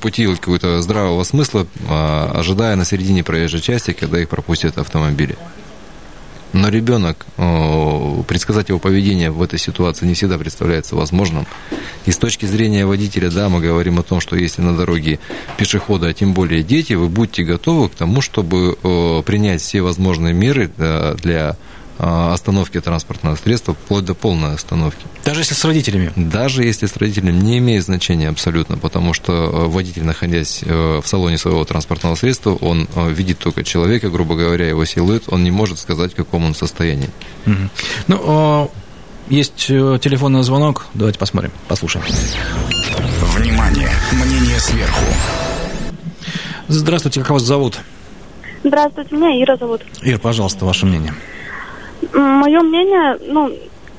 пути 0.00 0.26
какого-то 0.26 0.82
здравого 0.82 1.22
смысла, 1.22 1.66
а, 1.88 2.32
ожидая 2.34 2.76
на 2.76 2.84
середине 2.84 3.22
проезжей 3.22 3.60
части, 3.60 3.92
когда 3.92 4.20
их 4.20 4.28
пропустят 4.28 4.78
автомобили. 4.78 5.36
Но 6.52 6.68
ребенок, 6.68 7.26
предсказать 8.26 8.70
его 8.70 8.80
поведение 8.80 9.30
в 9.30 9.40
этой 9.40 9.56
ситуации 9.56 10.04
не 10.04 10.14
всегда 10.14 10.36
представляется 10.36 10.96
возможным. 10.96 11.46
И 12.06 12.10
с 12.10 12.16
точки 12.16 12.44
зрения 12.44 12.84
водителя, 12.86 13.30
да, 13.30 13.48
мы 13.48 13.60
говорим 13.60 14.00
о 14.00 14.02
том, 14.02 14.20
что 14.20 14.34
если 14.34 14.60
на 14.60 14.76
дороге 14.76 15.20
пешеходы, 15.58 16.08
а 16.08 16.12
тем 16.12 16.34
более 16.34 16.64
дети, 16.64 16.94
вы 16.94 17.08
будьте 17.08 17.44
готовы 17.44 17.88
к 17.88 17.94
тому, 17.94 18.20
чтобы 18.20 18.74
принять 19.24 19.60
все 19.60 19.80
возможные 19.80 20.34
меры 20.34 20.72
для 21.22 21.56
остановки 22.00 22.80
транспортного 22.80 23.36
средства, 23.36 23.74
вплоть 23.74 24.04
до 24.04 24.14
полной 24.14 24.54
остановки. 24.54 25.04
Даже 25.24 25.40
если 25.40 25.54
с 25.54 25.64
родителями? 25.64 26.12
Даже 26.16 26.64
если 26.64 26.86
с 26.86 26.96
родителями 26.96 27.32
не 27.32 27.58
имеет 27.58 27.84
значения 27.84 28.28
абсолютно, 28.28 28.78
потому 28.78 29.12
что 29.12 29.32
э, 29.32 29.66
водитель, 29.66 30.04
находясь 30.04 30.62
э, 30.64 31.00
в 31.02 31.06
салоне 31.06 31.36
своего 31.36 31.64
транспортного 31.64 32.14
средства, 32.14 32.54
он 32.54 32.88
э, 32.94 33.10
видит 33.10 33.38
только 33.38 33.64
человека, 33.64 34.08
грубо 34.08 34.34
говоря, 34.34 34.66
его 34.66 34.84
силуэт, 34.84 35.24
он 35.28 35.44
не 35.44 35.50
может 35.50 35.78
сказать, 35.78 36.12
в 36.12 36.16
каком 36.16 36.44
он 36.44 36.54
состоянии. 36.54 37.10
Угу. 37.46 37.54
Ну, 38.08 38.70
есть 39.28 39.66
телефонный 39.66 40.42
звонок, 40.42 40.86
давайте 40.94 41.18
посмотрим, 41.18 41.52
послушаем. 41.68 42.04
Внимание, 43.36 43.90
мнение 44.12 44.58
сверху. 44.58 45.04
Здравствуйте, 46.68 47.20
как 47.20 47.30
вас 47.30 47.42
зовут? 47.42 47.78
Здравствуйте, 48.64 49.14
меня 49.14 49.42
Ира 49.42 49.56
зовут. 49.56 49.82
Ир, 50.02 50.18
пожалуйста, 50.18 50.64
ваше 50.64 50.86
мнение. 50.86 51.14
Мое 52.12 52.60
мнение, 52.60 53.18
ну, 53.26 53.50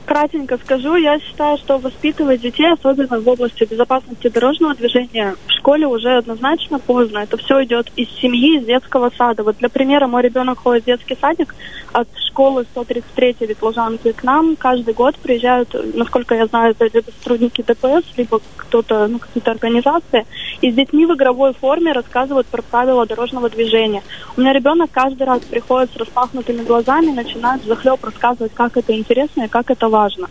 кратенько 0.05 0.57
скажу, 0.57 0.95
я 0.95 1.19
считаю, 1.19 1.57
что 1.57 1.77
воспитывать 1.77 2.41
детей, 2.41 2.71
особенно 2.71 3.19
в 3.19 3.27
области 3.27 3.63
безопасности 3.63 4.27
дорожного 4.27 4.75
движения, 4.75 5.35
в 5.47 5.51
школе 5.61 5.85
уже 5.85 6.17
однозначно 6.17 6.79
поздно. 6.79 7.19
Это 7.19 7.37
все 7.37 7.63
идет 7.63 7.91
из 7.95 8.09
семьи, 8.19 8.57
из 8.57 8.65
детского 8.65 9.11
сада. 9.15 9.43
Вот 9.43 9.57
для 9.57 9.69
примера, 9.69 10.07
мой 10.07 10.23
ребенок 10.23 10.59
ходит 10.59 10.83
в 10.83 10.85
детский 10.87 11.15
садик 11.21 11.55
от 11.93 12.07
школы 12.27 12.65
133 12.71 13.35
Ветлужанки 13.41 14.11
к 14.11 14.23
нам. 14.23 14.55
Каждый 14.55 14.93
год 14.93 15.15
приезжают, 15.17 15.75
насколько 15.93 16.33
я 16.33 16.47
знаю, 16.47 16.71
это 16.71 16.85
либо 16.85 17.11
сотрудники 17.11 17.61
ДПС, 17.61 18.05
либо 18.17 18.41
кто-то, 18.55 19.07
ну, 19.07 19.19
какие-то 19.19 19.51
организации, 19.51 20.25
и 20.61 20.71
с 20.71 20.73
детьми 20.73 21.05
в 21.05 21.13
игровой 21.13 21.53
форме 21.53 21.91
рассказывают 21.91 22.47
про 22.47 22.61
правила 22.63 23.05
дорожного 23.05 23.49
движения. 23.49 24.01
У 24.35 24.41
меня 24.41 24.53
ребенок 24.53 24.89
каждый 24.91 25.27
раз 25.27 25.41
приходит 25.41 25.91
с 25.93 25.97
распахнутыми 25.97 26.63
глазами, 26.63 27.11
начинает 27.11 27.63
захлеб 27.63 28.03
рассказывать, 28.03 28.53
как 28.55 28.77
это 28.77 28.97
интересно 28.97 29.43
и 29.43 29.47
как 29.47 29.69
это 29.69 29.89
важно. 29.89 30.27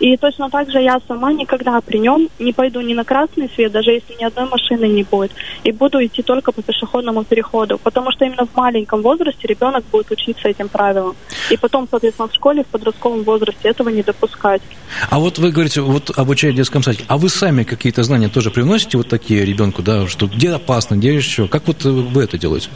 И 0.00 0.16
точно 0.16 0.48
так 0.50 0.70
же 0.70 0.80
я 0.80 1.00
сама 1.08 1.32
никогда 1.32 1.80
при 1.80 1.98
нем 1.98 2.28
не 2.38 2.52
пойду 2.52 2.80
ни 2.80 2.94
на 2.94 3.04
красный 3.04 3.50
свет, 3.54 3.72
даже 3.72 3.90
если 3.90 4.14
ни 4.18 4.24
одной 4.24 4.48
машины 4.48 4.86
не 4.86 5.02
будет. 5.02 5.32
И 5.64 5.72
буду 5.72 6.04
идти 6.04 6.22
только 6.22 6.52
по 6.52 6.62
пешеходному 6.62 7.24
переходу. 7.24 7.78
Потому 7.78 8.12
что 8.12 8.24
именно 8.24 8.46
в 8.46 8.56
маленьком 8.56 9.02
возрасте 9.02 9.46
ребенок 9.48 9.84
будет 9.90 10.10
учиться 10.10 10.48
этим 10.48 10.68
правилам. 10.68 11.16
И 11.50 11.56
потом, 11.56 11.88
соответственно, 11.90 12.28
в 12.28 12.34
школе, 12.34 12.62
в 12.62 12.66
подростковом 12.66 13.22
возрасте 13.24 13.68
этого 13.68 13.88
не 13.88 14.02
допускать. 14.02 14.62
А 15.10 15.18
вот 15.18 15.38
вы 15.38 15.50
говорите, 15.50 15.80
вот 15.80 16.10
обучая 16.16 16.52
в 16.52 16.54
детском 16.54 16.82
садике, 16.82 17.04
а 17.08 17.18
вы 17.18 17.28
сами 17.28 17.64
какие-то 17.64 18.02
знания 18.02 18.28
тоже 18.28 18.50
привносите 18.50 18.98
вот 18.98 19.08
такие 19.08 19.44
ребенку, 19.44 19.82
да, 19.82 20.06
что 20.06 20.26
где 20.26 20.50
опасно, 20.50 20.94
где 20.94 21.14
еще? 21.14 21.48
Как 21.48 21.66
вот 21.66 21.84
вы 21.84 22.22
это 22.22 22.38
делаете? 22.38 22.68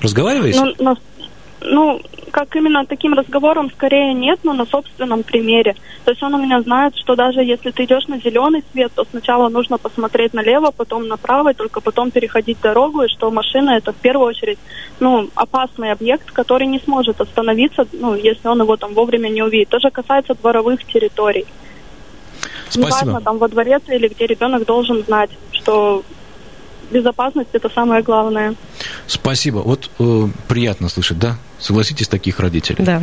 Разговариваете? 0.00 0.60
Ну, 0.78 0.96
ну, 1.60 2.02
как 2.32 2.56
именно 2.56 2.84
таким 2.86 3.12
разговором 3.12 3.70
скорее 3.70 4.14
нет, 4.14 4.40
но 4.42 4.54
на 4.54 4.64
собственном 4.64 5.22
примере. 5.22 5.76
То 6.04 6.10
есть 6.10 6.22
он 6.22 6.34
у 6.34 6.42
меня 6.42 6.60
знает, 6.62 6.96
что 6.96 7.14
даже 7.14 7.40
если 7.40 7.70
ты 7.70 7.84
идешь 7.84 8.08
на 8.08 8.18
зеленый 8.18 8.64
свет, 8.72 8.90
то 8.94 9.04
сначала 9.10 9.50
нужно 9.50 9.76
посмотреть 9.78 10.32
налево, 10.32 10.72
потом 10.76 11.06
направо, 11.06 11.50
и 11.50 11.54
только 11.54 11.80
потом 11.80 12.10
переходить 12.10 12.60
дорогу, 12.60 13.02
и 13.02 13.08
что 13.08 13.30
машина 13.30 13.72
это 13.72 13.92
в 13.92 13.96
первую 13.96 14.28
очередь 14.28 14.58
ну, 14.98 15.28
опасный 15.34 15.92
объект, 15.92 16.30
который 16.32 16.66
не 16.66 16.80
сможет 16.80 17.20
остановиться, 17.20 17.86
ну, 17.92 18.14
если 18.14 18.48
он 18.48 18.62
его 18.62 18.76
там 18.76 18.94
вовремя 18.94 19.28
не 19.28 19.42
увидит. 19.42 19.68
То 19.68 19.78
же 19.78 19.90
касается 19.90 20.34
дворовых 20.34 20.84
территорий. 20.84 21.44
Спасибо. 22.70 22.88
Неважно, 22.88 23.20
там 23.20 23.38
во 23.38 23.48
дворе 23.48 23.78
или 23.88 24.08
где 24.08 24.26
ребенок 24.26 24.64
должен 24.64 25.04
знать, 25.04 25.30
что 25.52 26.02
безопасность 26.92 27.50
это 27.52 27.68
самое 27.68 28.02
главное. 28.02 28.54
Спасибо. 29.06 29.58
Вот 29.58 29.90
э, 29.98 30.28
приятно 30.48 30.88
слышать, 30.88 31.18
да? 31.18 31.36
Согласитесь, 31.58 32.08
таких 32.08 32.40
родителей? 32.40 32.84
Да. 32.84 33.02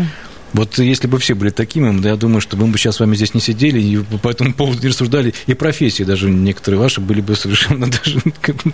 Вот 0.53 0.79
если 0.79 1.07
бы 1.07 1.19
все 1.19 1.35
были 1.35 1.51
такими, 1.51 2.05
я 2.05 2.15
думаю, 2.15 2.41
что 2.41 2.57
мы 2.57 2.67
бы 2.67 2.77
сейчас 2.77 2.95
с 2.95 2.99
вами 2.99 3.15
здесь 3.15 3.33
не 3.33 3.41
сидели 3.41 3.79
и 3.79 3.97
по 4.17 4.29
этому 4.29 4.53
поводу 4.53 4.81
не 4.81 4.89
рассуждали, 4.89 5.33
и 5.47 5.53
профессии 5.53 6.03
даже 6.03 6.29
некоторые 6.29 6.79
ваши 6.79 7.01
были 7.01 7.21
бы 7.21 7.35
совершенно 7.35 7.87
даже 8.03 8.19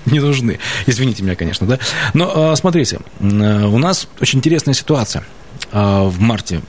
не 0.05 0.19
нужны. 0.19 0.59
Извините 0.85 1.23
меня, 1.23 1.35
конечно, 1.35 1.67
да. 1.67 1.79
Но 2.13 2.51
а, 2.51 2.55
смотрите, 2.55 2.99
э, 3.19 3.65
у 3.65 3.77
нас 3.77 4.07
очень 4.21 4.39
интересная 4.39 4.73
ситуация. 4.73 5.25
А, 5.71 6.03
в 6.03 6.19
марте 6.19 6.61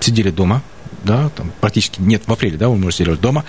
сидели 0.00 0.30
дома, 0.30 0.62
да, 1.04 1.30
там 1.30 1.52
практически 1.60 2.00
нет, 2.00 2.22
в 2.26 2.32
апреле, 2.32 2.58
да, 2.58 2.68
вы 2.68 2.76
можете 2.76 3.04
сидеть 3.04 3.20
дома, 3.20 3.44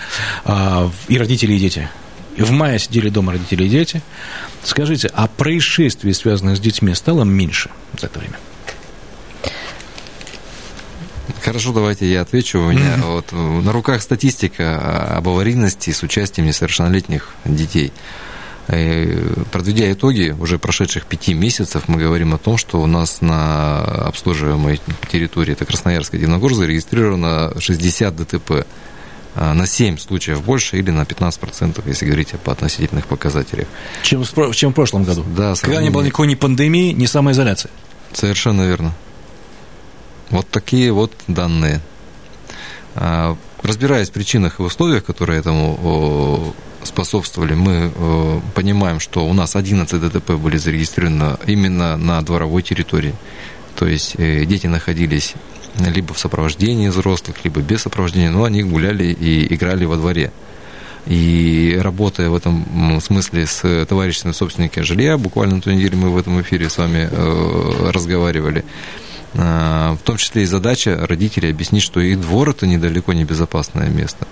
и 1.08 1.18
родители, 1.18 1.54
и 1.54 1.60
дети. 1.60 1.90
И 2.38 2.44
в 2.44 2.52
мае 2.52 2.80
сидели 2.80 3.10
дома 3.10 3.34
родители 3.34 3.66
и 3.66 3.70
дети. 3.70 4.02
Скажите, 4.64 5.10
а 5.14 5.28
происшествий, 5.28 6.14
связанных 6.14 6.58
с 6.58 6.60
детьми, 6.60 6.94
стало 6.96 7.24
меньше 7.24 7.70
за 8.00 8.08
это 8.08 8.20
время? 8.20 8.40
Хорошо, 11.42 11.74
давайте 11.74 12.12
я 12.12 12.22
отвечу. 12.22 12.60
У 12.60 12.72
меня 12.72 12.98
вот 13.04 13.32
на 13.32 13.72
руках 13.72 14.02
статистика 14.02 15.18
об 15.18 15.28
аварийности 15.28 15.90
с 15.92 16.04
участием 16.04 16.48
несовершеннолетних 16.48 17.30
детей. 17.46 17.92
Э, 18.68 19.44
Подведя 19.52 19.92
итоги 19.92 20.36
уже 20.40 20.60
прошедших 20.60 21.06
пяти 21.06 21.34
месяцев, 21.34 21.88
мы 21.88 22.00
говорим 22.00 22.36
о 22.36 22.38
том, 22.38 22.58
что 22.58 22.80
у 22.80 22.86
нас 22.86 23.22
на 23.22 23.80
обслуживаемой 23.80 24.80
территории, 25.12 25.54
это 25.54 25.66
Красноярск 25.66 26.14
и 26.14 26.20
Дивногорск, 26.20 26.58
зарегистрировано 26.58 27.54
60 27.60 28.16
ДТП. 28.16 28.66
А, 29.36 29.54
на 29.54 29.66
7 29.66 29.98
случаев 29.98 30.44
больше 30.44 30.78
или 30.78 30.92
на 30.92 31.04
15%, 31.04 31.82
если 31.86 32.06
говорить 32.06 32.32
по 32.44 32.52
относительных 32.52 33.06
показателях. 33.06 33.68
Чем 34.04 34.24
в, 34.24 34.54
чем 34.54 34.72
в 34.72 34.76
прошлом 34.76 35.04
году? 35.04 35.24
Да, 35.36 35.54
Когда 35.62 35.82
не 35.82 35.90
было 35.90 36.02
никакой 36.02 36.28
ни 36.28 36.36
пандемии, 36.36 36.92
ни 36.92 37.06
самоизоляции. 37.06 37.70
Совершенно 38.14 38.64
верно. 38.64 38.94
Вот 40.32 40.50
такие 40.50 40.92
вот 40.92 41.14
данные. 41.28 41.82
А, 42.96 43.38
разбираясь 43.64 44.10
в 44.10 44.12
причинах 44.12 44.60
и 44.60 44.64
условиях, 44.64 45.06
которые 45.06 45.40
этому 45.40 46.54
способствовали, 46.84 47.54
мы 47.54 48.42
понимаем, 48.56 49.00
что 49.00 49.26
у 49.28 49.34
нас 49.34 49.56
11 49.56 50.02
ДТП 50.02 50.32
были 50.32 50.58
зарегистрированы 50.58 51.38
именно 51.46 51.96
на 51.96 52.22
дворовой 52.22 52.64
территории. 52.64 53.14
То 53.76 53.88
есть 53.88 54.16
э, 54.18 54.46
дети 54.46 54.68
находились 54.68 55.36
либо 55.80 56.14
в 56.14 56.20
сопровождении 56.20 56.90
взрослых, 56.90 57.38
либо 57.44 57.62
без 57.62 57.82
сопровождения, 57.82 58.30
но 58.30 58.44
они 58.44 58.64
гуляли 58.64 59.06
и 59.06 59.54
играли 59.54 59.86
во 59.86 59.98
дворе. 59.98 60.32
И 61.08 61.78
работая 61.82 62.30
в 62.30 62.36
этом 62.36 63.00
смысле 63.02 63.48
с 63.48 63.86
товарищами 63.88 64.34
собственники 64.34 64.82
жилья, 64.82 65.18
буквально 65.18 65.56
на 65.56 65.62
той 65.62 65.76
неделе 65.76 65.98
мы 65.98 66.10
в 66.12 66.18
этом 66.18 66.40
эфире 66.42 66.70
с 66.70 66.78
вами 66.78 67.10
э, 67.12 67.92
разговаривали, 67.92 68.60
э, 68.60 68.64
в 69.34 70.00
том 70.04 70.18
числе 70.18 70.44
и 70.44 70.46
задача 70.46 71.06
родителей 71.08 71.52
объяснить, 71.52 71.84
что 71.84 72.00
их 72.00 72.20
двор 72.20 72.50
это 72.50 72.68
недалеко 72.68 73.14
не 73.14 73.24
безопасное 73.24 73.90
место. 73.90 74.28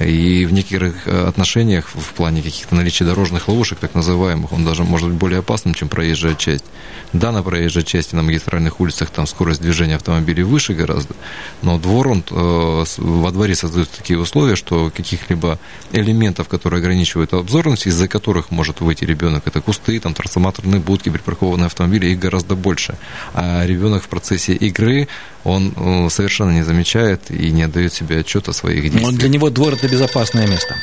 И 0.00 0.46
в 0.46 0.52
некоторых 0.52 1.08
э, 1.08 1.26
отношениях, 1.26 1.88
в 1.88 2.12
плане 2.14 2.42
каких-то 2.42 2.74
наличия 2.74 3.04
дорожных 3.04 3.48
ловушек, 3.48 3.78
так 3.78 3.94
называемых, 3.94 4.52
он 4.52 4.64
даже 4.64 4.84
может 4.84 5.08
быть 5.08 5.18
более 5.18 5.40
опасным, 5.40 5.74
чем 5.74 5.88
проезжая 5.88 6.34
часть. 6.34 6.64
Да, 7.12 7.32
на 7.32 7.42
проезжей 7.42 7.82
части 7.82 8.14
на 8.14 8.22
магистральных 8.22 8.80
улицах 8.80 9.10
там 9.10 9.26
скорость 9.26 9.60
движения 9.60 9.96
автомобилей 9.96 10.42
выше 10.42 10.74
гораздо, 10.74 11.14
но 11.62 11.78
двор, 11.78 12.08
он 12.08 12.22
э, 12.30 12.84
во 12.98 13.30
дворе 13.30 13.54
создает 13.54 13.90
такие 13.90 14.18
условия, 14.18 14.56
что 14.56 14.90
каких-либо 14.94 15.58
элементов, 15.92 16.48
которые 16.48 16.78
ограничивают 16.78 17.32
обзорность, 17.32 17.86
из-за 17.86 18.08
которых 18.08 18.50
может 18.50 18.80
выйти 18.80 19.04
ребенок, 19.04 19.46
это 19.46 19.60
кусты, 19.60 19.98
там 20.00 20.14
трансформаторные 20.14 20.80
будки, 20.80 21.08
припаркованные 21.08 21.66
автомобили, 21.66 22.08
их 22.08 22.18
гораздо 22.18 22.54
больше. 22.54 22.96
А 23.34 23.64
ребенок 23.66 24.04
в 24.04 24.08
процессе 24.08 24.37
игры, 24.46 25.08
он 25.44 25.72
э, 25.76 26.08
совершенно 26.10 26.50
не 26.50 26.62
замечает 26.62 27.30
и 27.30 27.50
не 27.50 27.64
отдает 27.64 27.92
себе 27.92 28.20
отчет 28.20 28.48
о 28.48 28.52
своих 28.52 28.82
действиях. 28.82 29.12
Но 29.12 29.18
для 29.18 29.28
него 29.28 29.50
двор 29.50 29.74
это 29.74 29.88
безопасное 29.88 30.46
место. 30.46 30.74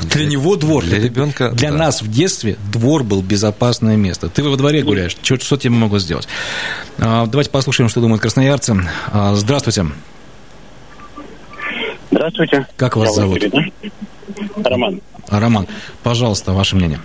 Для, 0.00 0.10
для 0.10 0.26
него 0.26 0.56
двор. 0.56 0.84
Для 0.84 0.98
ребенка. 0.98 1.50
Для 1.50 1.70
да. 1.70 1.78
нас 1.78 2.02
в 2.02 2.10
детстве 2.10 2.56
двор 2.72 3.04
был 3.04 3.22
безопасное 3.22 3.96
место. 3.96 4.28
Ты 4.28 4.42
во 4.42 4.56
дворе 4.56 4.82
гуляешь, 4.82 5.16
что, 5.22 5.38
что 5.38 5.56
тебе 5.56 5.70
могут 5.70 6.02
сделать? 6.02 6.28
А, 6.98 7.26
давайте 7.26 7.50
послушаем, 7.50 7.88
что 7.88 8.00
думают 8.00 8.20
красноярцы. 8.20 8.76
А, 9.12 9.34
здравствуйте. 9.34 9.86
Здравствуйте. 12.10 12.66
Как 12.76 12.96
вас 12.96 13.10
Я 13.10 13.14
зовут? 13.14 13.42
Да? 13.50 14.68
Роман. 14.68 15.00
Роман, 15.28 15.66
пожалуйста, 16.02 16.52
ваше 16.52 16.76
мнение. 16.76 17.00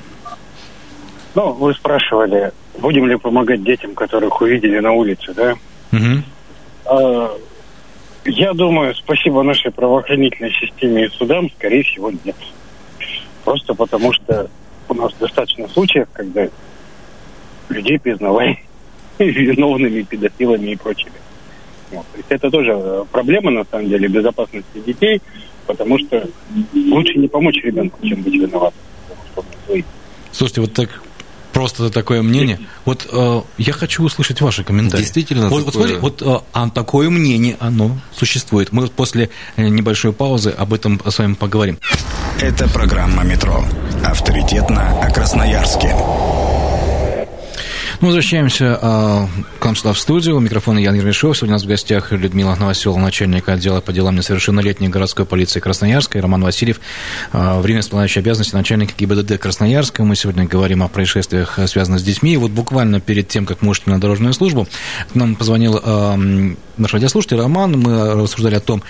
Ну, 1.35 1.53
вы 1.53 1.73
спрашивали, 1.73 2.51
будем 2.79 3.07
ли 3.07 3.15
помогать 3.17 3.63
детям, 3.63 3.93
которых 3.93 4.41
увидели 4.41 4.79
на 4.79 4.91
улице, 4.91 5.33
да? 5.33 5.53
Угу. 5.91 6.23
А, 6.85 7.37
я 8.25 8.53
думаю, 8.53 8.95
спасибо 8.95 9.43
нашей 9.43 9.71
правоохранительной 9.71 10.51
системе 10.51 11.05
и 11.05 11.09
судам, 11.09 11.49
скорее 11.51 11.83
всего, 11.83 12.11
нет. 12.11 12.35
Просто 13.43 13.73
потому 13.73 14.13
что 14.13 14.49
у 14.87 14.93
нас 14.93 15.13
достаточно 15.19 15.67
случаев, 15.67 16.07
когда 16.13 16.47
людей 17.69 17.99
признавали 17.99 18.59
виновными 19.19 20.01
педофилами 20.01 20.71
и 20.71 20.75
прочими. 20.75 21.13
Вот. 21.91 22.05
То 22.11 22.17
есть 22.17 22.29
это 22.29 22.51
тоже 22.51 23.05
проблема, 23.11 23.51
на 23.51 23.65
самом 23.65 23.89
деле, 23.89 24.07
безопасности 24.07 24.79
детей, 24.85 25.21
потому 25.65 25.97
что 25.99 26.27
лучше 26.73 27.17
не 27.17 27.27
помочь 27.27 27.57
ребенку, 27.63 27.99
чем 28.05 28.21
быть 28.21 28.35
виноватым. 28.35 28.79
Слушайте, 30.31 30.61
вот 30.61 30.73
так 30.73 31.01
Просто 31.53 31.89
такое 31.89 32.21
мнение. 32.21 32.59
Вот 32.85 33.07
э, 33.11 33.41
я 33.57 33.73
хочу 33.73 34.03
услышать 34.03 34.39
ваши 34.41 34.63
комментарии. 34.63 35.01
Действительно 35.03 35.49
Вот, 35.49 35.63
вот 35.63 35.73
такое- 35.73 35.87
смотри, 35.87 36.01
вот 36.01 36.21
э, 36.21 36.45
а 36.53 36.69
такое 36.69 37.09
мнение, 37.09 37.57
оно 37.59 37.97
существует. 38.15 38.71
Мы 38.71 38.83
вот 38.83 38.91
после 38.91 39.29
э, 39.55 39.67
небольшой 39.67 40.13
паузы 40.13 40.49
об 40.51 40.73
этом 40.73 41.01
с 41.05 41.17
вами 41.17 41.33
поговорим. 41.33 41.79
Это 42.39 42.69
программа 42.69 43.23
«Метро». 43.23 43.63
Авторитетно 44.05 44.99
о 45.01 45.11
Красноярске. 45.11 45.95
Мы 48.01 48.07
возвращаемся 48.07 48.79
э, 48.81 49.27
к 49.59 49.65
нам 49.65 49.75
сюда 49.75 49.91
в 49.91 49.99
студию. 49.99 50.37
У 50.37 50.39
микрофона 50.39 50.79
Ян 50.79 50.95
Ермешов. 50.95 51.35
Сегодня 51.35 51.55
у 51.55 51.57
нас 51.57 51.63
в 51.63 51.67
гостях 51.67 52.13
Людмила 52.13 52.55
Новоселова, 52.55 52.97
начальник 52.97 53.49
отдела 53.49 53.81
по 53.81 53.91
делам 53.91 54.15
несовершеннолетней 54.15 54.87
городской 54.87 55.25
полиции 55.25 55.59
Красноярска, 55.59 56.17
и 56.17 56.21
Роман 56.21 56.41
Васильев, 56.41 56.79
э, 57.33 57.59
время 57.59 57.81
исполняющий 57.81 58.21
обязанности 58.21 58.55
начальника 58.55 58.93
ГИБДД 58.97 59.37
Красноярска. 59.37 60.05
Мы 60.05 60.15
сегодня 60.15 60.45
говорим 60.45 60.81
о 60.81 60.87
происшествиях, 60.87 61.59
связанных 61.65 61.99
с 61.99 62.03
детьми. 62.03 62.35
И 62.35 62.37
вот 62.37 62.51
буквально 62.51 63.01
перед 63.01 63.27
тем, 63.27 63.45
как 63.45 63.61
мы 63.61 63.71
ушли 63.71 63.91
на 63.91 63.99
дорожную 63.99 64.33
службу, 64.33 64.65
нам 65.13 65.35
позвонил 65.35 65.77
э, 65.83 66.55
наш 66.77 66.93
радиослушатель 66.93 67.35
Роман. 67.35 67.77
Мы 67.81 68.13
рассуждали 68.13 68.55
о 68.55 68.61
том, 68.61 68.81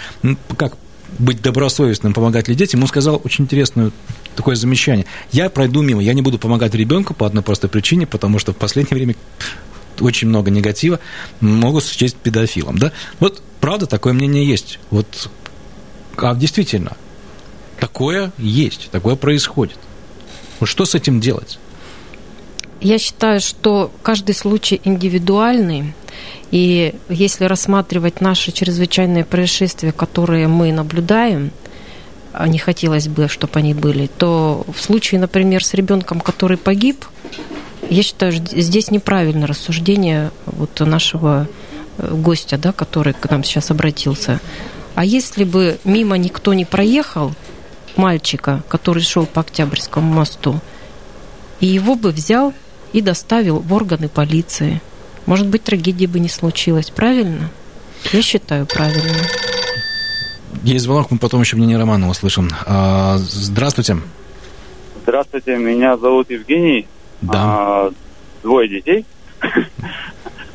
как 0.55 0.73
быть 1.17 1.41
добросовестным, 1.41 2.13
помогать 2.13 2.47
ли 2.47 2.53
детям, 2.53 2.81
он 2.81 2.87
сказал 2.87 3.19
очень 3.23 3.45
интересную 3.45 3.91
такое 4.39 4.55
замечание. 4.55 5.05
Я 5.33 5.49
пройду 5.49 5.81
мимо, 5.81 6.01
я 6.01 6.13
не 6.13 6.21
буду 6.21 6.39
помогать 6.39 6.73
ребенку 6.73 7.13
по 7.13 7.27
одной 7.27 7.43
простой 7.43 7.69
причине, 7.69 8.07
потому 8.07 8.39
что 8.39 8.53
в 8.53 8.55
последнее 8.55 8.95
время 8.95 9.15
очень 9.99 10.29
много 10.29 10.49
негатива 10.49 11.01
могут 11.41 11.83
счесть 11.83 12.15
педофилом. 12.15 12.77
Да? 12.77 12.93
Вот 13.19 13.41
правда 13.59 13.85
такое 13.85 14.13
мнение 14.13 14.47
есть. 14.47 14.79
Вот, 14.91 15.29
а 16.15 16.33
действительно, 16.35 16.95
такое 17.81 18.31
есть, 18.37 18.89
такое 18.91 19.17
происходит. 19.17 19.77
Вот 20.61 20.67
что 20.67 20.85
с 20.85 20.95
этим 20.95 21.19
делать? 21.19 21.59
Я 22.79 22.97
считаю, 22.97 23.41
что 23.41 23.91
каждый 24.03 24.35
случай 24.35 24.79
индивидуальный, 24.85 25.93
и 26.49 26.95
если 27.09 27.43
рассматривать 27.43 28.21
наши 28.21 28.53
чрезвычайные 28.53 29.25
происшествия, 29.25 29.91
которые 29.91 30.47
мы 30.47 30.71
наблюдаем, 30.71 31.51
не 32.47 32.57
хотелось 32.57 33.07
бы, 33.07 33.27
чтобы 33.27 33.59
они 33.59 33.73
были, 33.73 34.07
то 34.07 34.65
в 34.73 34.81
случае, 34.81 35.19
например, 35.19 35.63
с 35.63 35.73
ребенком, 35.73 36.21
который 36.21 36.57
погиб, 36.57 37.05
я 37.89 38.03
считаю, 38.03 38.31
здесь 38.31 38.91
неправильно 38.91 39.47
рассуждение 39.47 40.31
вот 40.45 40.79
нашего 40.79 41.47
э, 41.97 42.13
гостя, 42.13 42.57
да, 42.57 42.71
который 42.71 43.13
к 43.13 43.29
нам 43.29 43.43
сейчас 43.43 43.71
обратился. 43.71 44.39
А 44.95 45.03
если 45.03 45.43
бы 45.43 45.79
мимо 45.83 46.17
никто 46.17 46.53
не 46.53 46.65
проехал 46.65 47.33
мальчика, 47.95 48.63
который 48.67 49.03
шел 49.03 49.25
по 49.25 49.41
Октябрьскому 49.41 50.13
мосту, 50.13 50.59
и 51.59 51.65
его 51.65 51.95
бы 51.95 52.11
взял 52.11 52.53
и 52.93 53.01
доставил 53.01 53.59
в 53.59 53.73
органы 53.73 54.07
полиции, 54.07 54.81
может 55.25 55.47
быть, 55.47 55.63
трагедии 55.63 56.05
бы 56.05 56.19
не 56.19 56.29
случилось, 56.29 56.89
правильно? 56.89 57.49
Я 58.11 58.21
считаю 58.21 58.65
правильно. 58.65 59.13
Есть 60.63 60.85
звонок, 60.85 61.09
мы 61.09 61.17
потом 61.17 61.41
еще 61.41 61.55
мнение 61.55 61.77
Романа 61.77 62.09
услышим. 62.09 62.49
А, 62.65 63.15
Здравствуйте. 63.17 63.97
Здравствуйте, 65.03 65.57
меня 65.57 65.97
зовут 65.97 66.29
Евгений. 66.29 66.85
Да. 67.21 67.31
А, 67.35 67.91
двое 68.43 68.67
детей. 68.67 69.05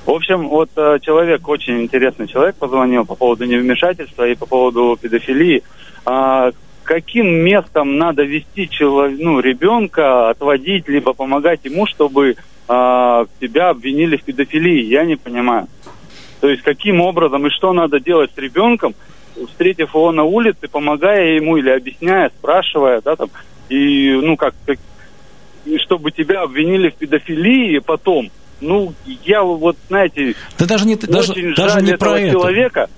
В 0.07 0.11
общем, 0.11 0.49
вот 0.49 0.69
э, 0.77 0.99
человек, 1.01 1.49
очень 1.49 1.81
интересный 1.81 2.29
человек, 2.29 2.57
позвонил 2.57 3.07
по 3.07 3.15
поводу 3.15 3.47
невмешательства 3.47 4.29
и 4.29 4.35
по 4.35 4.45
поводу 4.45 4.99
педофилии. 5.01 5.63
А, 6.05 6.51
каким 6.83 7.27
местом 7.27 7.97
надо 7.97 8.23
вести 8.23 8.69
челов- 8.69 9.17
ну, 9.19 9.41
ребенка, 9.41 10.29
отводить, 10.29 10.89
либо 10.89 11.15
помогать 11.15 11.61
ему, 11.65 11.87
чтобы 11.87 12.37
а, 12.69 13.25
тебя 13.41 13.71
обвинили 13.71 14.19
в 14.19 14.25
педофилии? 14.25 14.85
Я 14.85 15.07
не 15.07 15.17
понимаю. 15.17 15.69
То 16.41 16.51
есть 16.51 16.63
каким 16.63 17.01
образом 17.01 17.47
и 17.47 17.51
что 17.51 17.73
надо 17.73 17.99
делать 17.99 18.31
с 18.35 18.39
ребенком, 18.39 18.95
встретив 19.49 19.95
его 19.95 20.13
на 20.13 20.25
улице, 20.25 20.69
помогая 20.69 21.35
ему 21.35 21.57
или 21.57 21.71
объясняя, 21.71 22.31
спрашивая, 22.39 23.01
да, 23.01 23.17
там, 23.17 23.31
и, 23.69 24.13
ну, 24.23 24.37
как, 24.37 24.55
как 24.67 24.79
чтобы 25.79 26.11
тебя 26.11 26.43
обвинили 26.43 26.91
в 26.91 26.95
педофилии 26.95 27.79
потом. 27.79 28.31
Ну, 28.61 28.95
я 29.25 29.43
вот, 29.43 29.77
знаете, 29.89 30.35
Да 30.59 30.67
даже 30.67 30.87
не, 30.87 30.97
даже, 30.97 31.33
очень 31.33 31.55
даже 31.55 31.71
жаль 31.71 31.83
не 31.85 31.93
этого 31.93 32.11
про 32.11 32.21
это. 32.21 32.31
человека, 32.33 32.91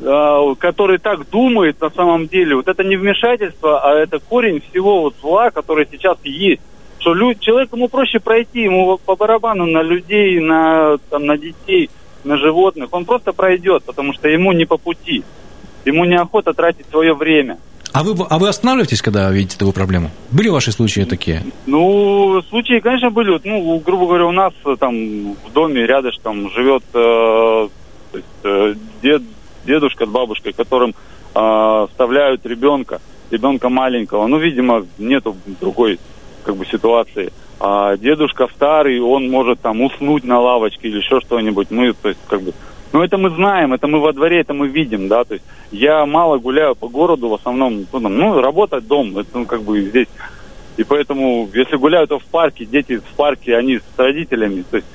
а, 0.00 0.54
который 0.54 0.98
так 0.98 1.28
думает 1.30 1.80
на 1.80 1.90
самом 1.90 2.28
деле. 2.28 2.56
Вот 2.56 2.68
это 2.68 2.82
не 2.84 2.96
вмешательство, 2.96 3.80
а 3.80 3.94
это 3.98 4.18
корень 4.20 4.62
всего 4.70 5.02
вот 5.02 5.14
зла, 5.20 5.50
который 5.50 5.86
сейчас 5.90 6.16
есть. 6.24 6.62
Что 6.98 7.14
лю- 7.14 7.34
человеку 7.34 7.76
ему 7.76 7.88
проще 7.88 8.20
пройти, 8.20 8.62
ему 8.62 8.98
по 8.98 9.16
барабану 9.16 9.66
на 9.66 9.82
людей, 9.82 10.38
на, 10.40 10.98
там, 11.10 11.26
на 11.26 11.36
детей, 11.36 11.90
на 12.24 12.36
животных. 12.36 12.88
Он 12.92 13.04
просто 13.04 13.32
пройдет, 13.32 13.82
потому 13.84 14.12
что 14.12 14.28
ему 14.28 14.52
не 14.52 14.64
по 14.64 14.76
пути. 14.76 15.24
Ему 15.84 16.04
неохота 16.04 16.52
тратить 16.52 16.86
свое 16.90 17.14
время. 17.14 17.58
А 17.92 18.02
вы, 18.02 18.14
а 18.30 18.38
вы 18.38 18.48
останавливаетесь, 18.48 19.02
когда 19.02 19.30
видите 19.30 19.58
такую 19.58 19.74
проблему? 19.74 20.10
Были 20.30 20.48
ваши 20.48 20.72
случаи 20.72 21.02
такие? 21.02 21.42
Ну, 21.66 22.40
случаи, 22.48 22.80
конечно, 22.80 23.10
были. 23.10 23.38
Ну, 23.44 23.78
грубо 23.84 24.06
говоря, 24.06 24.26
у 24.26 24.32
нас 24.32 24.54
э, 24.64 24.76
там 24.80 25.34
в 25.34 25.52
доме 25.52 25.86
рядышком 25.86 26.50
живет 26.52 26.82
э, 26.94 27.68
есть, 28.14 28.26
э, 28.44 28.74
дед, 29.02 29.22
дедушка 29.64 30.06
с 30.06 30.08
бабушкой, 30.08 30.52
которым 30.52 30.94
э, 31.34 31.86
вставляют 31.90 32.44
ребенка, 32.46 33.00
ребенка 33.30 33.68
маленького. 33.68 34.26
Ну, 34.26 34.38
видимо, 34.38 34.86
нету 34.98 35.36
другой 35.60 35.98
как 36.44 36.56
бы 36.56 36.66
ситуации. 36.66 37.32
А 37.60 37.96
дедушка 37.96 38.48
старый, 38.54 39.00
он 39.00 39.30
может 39.30 39.60
там 39.60 39.80
уснуть 39.80 40.24
на 40.24 40.40
лавочке 40.40 40.88
или 40.88 40.98
еще 40.98 41.20
что-нибудь. 41.20 41.70
Мы, 41.70 41.92
то 41.92 42.08
есть, 42.08 42.20
как 42.26 42.42
бы, 42.42 42.52
ну, 42.92 43.02
это 43.02 43.18
мы 43.18 43.30
знаем, 43.30 43.72
это 43.72 43.86
мы 43.86 44.00
во 44.00 44.12
дворе, 44.12 44.40
это 44.40 44.54
мы 44.54 44.68
видим, 44.68 45.08
да, 45.08 45.24
то 45.24 45.34
есть 45.34 45.44
я 45.70 46.04
мало 46.06 46.38
гуляю 46.38 46.74
по 46.74 46.88
городу, 46.88 47.28
в 47.28 47.34
основном, 47.34 47.86
ну, 47.92 48.00
там, 48.00 48.16
ну 48.16 48.40
работать 48.40 48.86
дом, 48.86 49.18
это, 49.18 49.28
ну, 49.34 49.46
как 49.46 49.62
бы 49.62 49.80
здесь, 49.80 50.08
и 50.76 50.84
поэтому, 50.84 51.48
если 51.54 51.76
гуляют, 51.76 52.10
то 52.10 52.18
в 52.18 52.24
парке, 52.24 52.64
дети 52.64 52.98
в 52.98 53.16
парке, 53.16 53.56
они 53.56 53.78
с 53.78 53.98
родителями, 53.98 54.64
то 54.70 54.76
есть, 54.76 54.88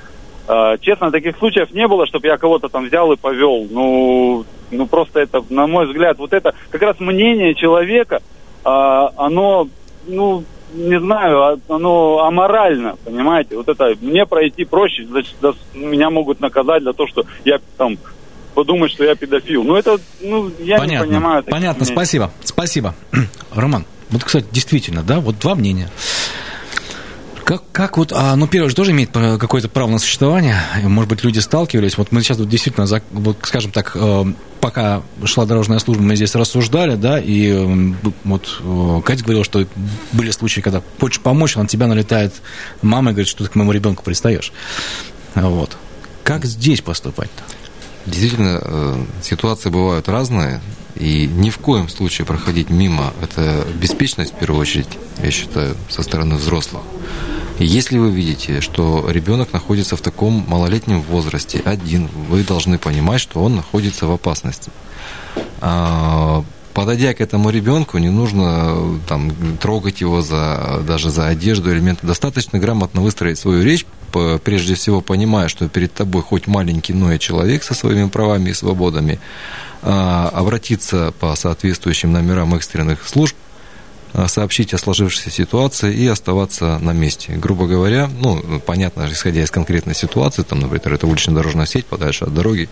э, 0.47 0.77
честно, 0.81 1.11
таких 1.11 1.37
случаев 1.37 1.71
не 1.71 1.87
было, 1.87 2.05
чтобы 2.05 2.27
я 2.27 2.37
кого-то 2.37 2.69
там 2.69 2.85
взял 2.85 3.11
и 3.11 3.17
повел, 3.17 3.67
ну, 3.69 4.45
ну, 4.69 4.85
просто 4.85 5.19
это, 5.19 5.43
на 5.49 5.65
мой 5.65 5.87
взгляд, 5.87 6.17
вот 6.19 6.33
это, 6.33 6.53
как 6.69 6.81
раз 6.81 6.99
мнение 6.99 7.55
человека, 7.55 8.21
э, 8.63 8.69
оно, 8.69 9.67
ну, 10.07 10.43
не 10.73 10.99
знаю, 10.99 11.41
а- 11.43 11.59
оно 11.69 12.23
аморально, 12.25 12.95
понимаете? 13.03 13.55
Вот 13.55 13.67
это 13.67 13.95
мне 14.01 14.25
пройти 14.25 14.65
проще, 14.65 15.05
значит, 15.05 15.35
да, 15.41 15.53
меня 15.73 16.09
могут 16.09 16.39
наказать 16.39 16.83
за 16.83 16.93
то, 16.93 17.07
что 17.07 17.25
я 17.45 17.59
там 17.77 17.97
подумать, 18.53 18.91
что 18.91 19.03
я 19.03 19.15
педофил. 19.15 19.63
Ну 19.63 19.75
это, 19.75 19.97
ну 20.21 20.51
я 20.59 20.77
Понятно. 20.79 21.05
не 21.05 21.11
понимаю. 21.11 21.43
Понятно, 21.43 21.83
мнений. 21.83 21.95
спасибо. 21.95 22.31
Спасибо. 22.43 22.95
Роман, 23.53 23.85
вот, 24.09 24.23
кстати, 24.23 24.47
действительно, 24.51 25.03
да, 25.03 25.19
вот 25.19 25.37
два 25.39 25.55
мнения. 25.55 25.89
Как, 27.47 27.63
как 27.71 27.97
вот, 27.97 28.11
а, 28.13 28.35
ну, 28.35 28.45
первый 28.45 28.67
же 28.67 28.75
тоже 28.75 28.91
имеет 28.91 29.15
э, 29.15 29.37
какое-то 29.37 29.69
право 29.69 29.89
на 29.89 29.99
существование, 29.99 30.57
может 30.83 31.09
быть, 31.09 31.23
люди 31.23 31.39
сталкивались, 31.39 31.97
вот 31.97 32.11
мы 32.11 32.21
сейчас 32.21 32.39
вот 32.39 32.49
действительно, 32.49 32.85
вот, 33.11 33.37
скажем 33.43 33.71
так, 33.71 33.93
э, 33.95 34.25
пока 34.59 35.01
шла 35.23 35.45
дорожная 35.45 35.79
служба, 35.79 36.03
мы 36.03 36.17
здесь 36.17 36.35
рассуждали, 36.35 36.95
да, 36.95 37.21
и 37.21 37.93
вот 38.25 38.59
э, 38.59 39.01
Катя 39.05 39.23
говорила, 39.23 39.45
что 39.45 39.65
были 40.11 40.31
случаи, 40.31 40.59
когда 40.59 40.81
хочешь 40.99 41.21
помочь, 41.21 41.55
на 41.55 41.65
тебя 41.67 41.87
налетает 41.87 42.33
мама 42.81 43.11
говорит, 43.11 43.29
что 43.29 43.45
ты 43.45 43.49
к 43.49 43.55
моему 43.55 43.71
ребенку 43.71 44.03
пристаешь. 44.03 44.51
Вот. 45.33 45.77
Как 46.25 46.43
здесь 46.43 46.81
поступать-то? 46.81 47.43
Действительно, 48.05 49.05
ситуации 49.21 49.69
бывают 49.69 50.09
разные, 50.09 50.59
и 50.95 51.27
ни 51.27 51.49
в 51.49 51.59
коем 51.59 51.87
случае 51.87 52.27
проходить 52.27 52.69
мимо– 52.69 53.13
это 53.21 53.65
беспечность, 53.81 54.33
в 54.33 54.37
первую 54.37 54.59
очередь, 54.59 54.89
я 55.23 55.31
считаю, 55.31 55.77
со 55.89 56.03
стороны 56.03 56.35
взрослых. 56.35 56.83
Если 57.59 57.97
вы 57.97 58.11
видите, 58.11 58.61
что 58.61 59.09
ребенок 59.09 59.51
находится 59.51 59.95
в 59.95 60.01
таком 60.01 60.45
малолетнем 60.47 61.01
возрасте, 61.01 61.61
один, 61.65 62.07
вы 62.29 62.43
должны 62.43 62.77
понимать, 62.77 63.19
что 63.19 63.43
он 63.43 63.55
находится 63.55 64.05
в 64.05 64.11
опасности. 64.11 64.71
А, 65.59 66.43
Подойдя 66.77 67.15
к 67.15 67.21
этому 67.21 67.49
ребенку, 67.49 67.97
не 67.97 68.09
нужно 68.09 68.99
там, 69.07 69.31
трогать 69.59 70.01
его 70.01 70.21
за, 70.21 70.83
даже 70.87 71.09
за 71.09 71.25
одежду, 71.25 71.73
элементы. 71.73 72.05
Достаточно 72.05 72.59
грамотно 72.59 73.01
выстроить 73.01 73.39
свою 73.39 73.63
речь, 73.63 73.83
прежде 74.43 74.75
всего 74.75 75.01
понимая, 75.01 75.47
что 75.47 75.67
перед 75.67 75.91
тобой 75.91 76.21
хоть 76.21 76.45
маленький, 76.45 76.93
но 76.93 77.11
и 77.11 77.17
человек 77.17 77.63
со 77.63 77.73
своими 77.73 78.07
правами 78.07 78.51
и 78.51 78.53
свободами, 78.53 79.19
а, 79.81 80.29
обратиться 80.31 81.15
по 81.19 81.35
соответствующим 81.35 82.11
номерам 82.11 82.53
экстренных 82.53 83.07
служб, 83.07 83.35
сообщить 84.27 84.73
о 84.73 84.77
сложившейся 84.77 85.29
ситуации 85.29 85.93
и 85.93 86.07
оставаться 86.07 86.79
на 86.79 86.91
месте. 86.91 87.33
Грубо 87.33 87.67
говоря, 87.67 88.09
ну, 88.19 88.61
понятно, 88.65 89.07
исходя 89.11 89.43
из 89.43 89.51
конкретной 89.51 89.95
ситуации, 89.95 90.43
там, 90.43 90.59
например, 90.59 90.93
это 90.93 91.07
уличная 91.07 91.35
дорожная 91.35 91.65
сеть 91.65 91.85
подальше 91.85 92.25
от 92.25 92.33
дороги, 92.33 92.69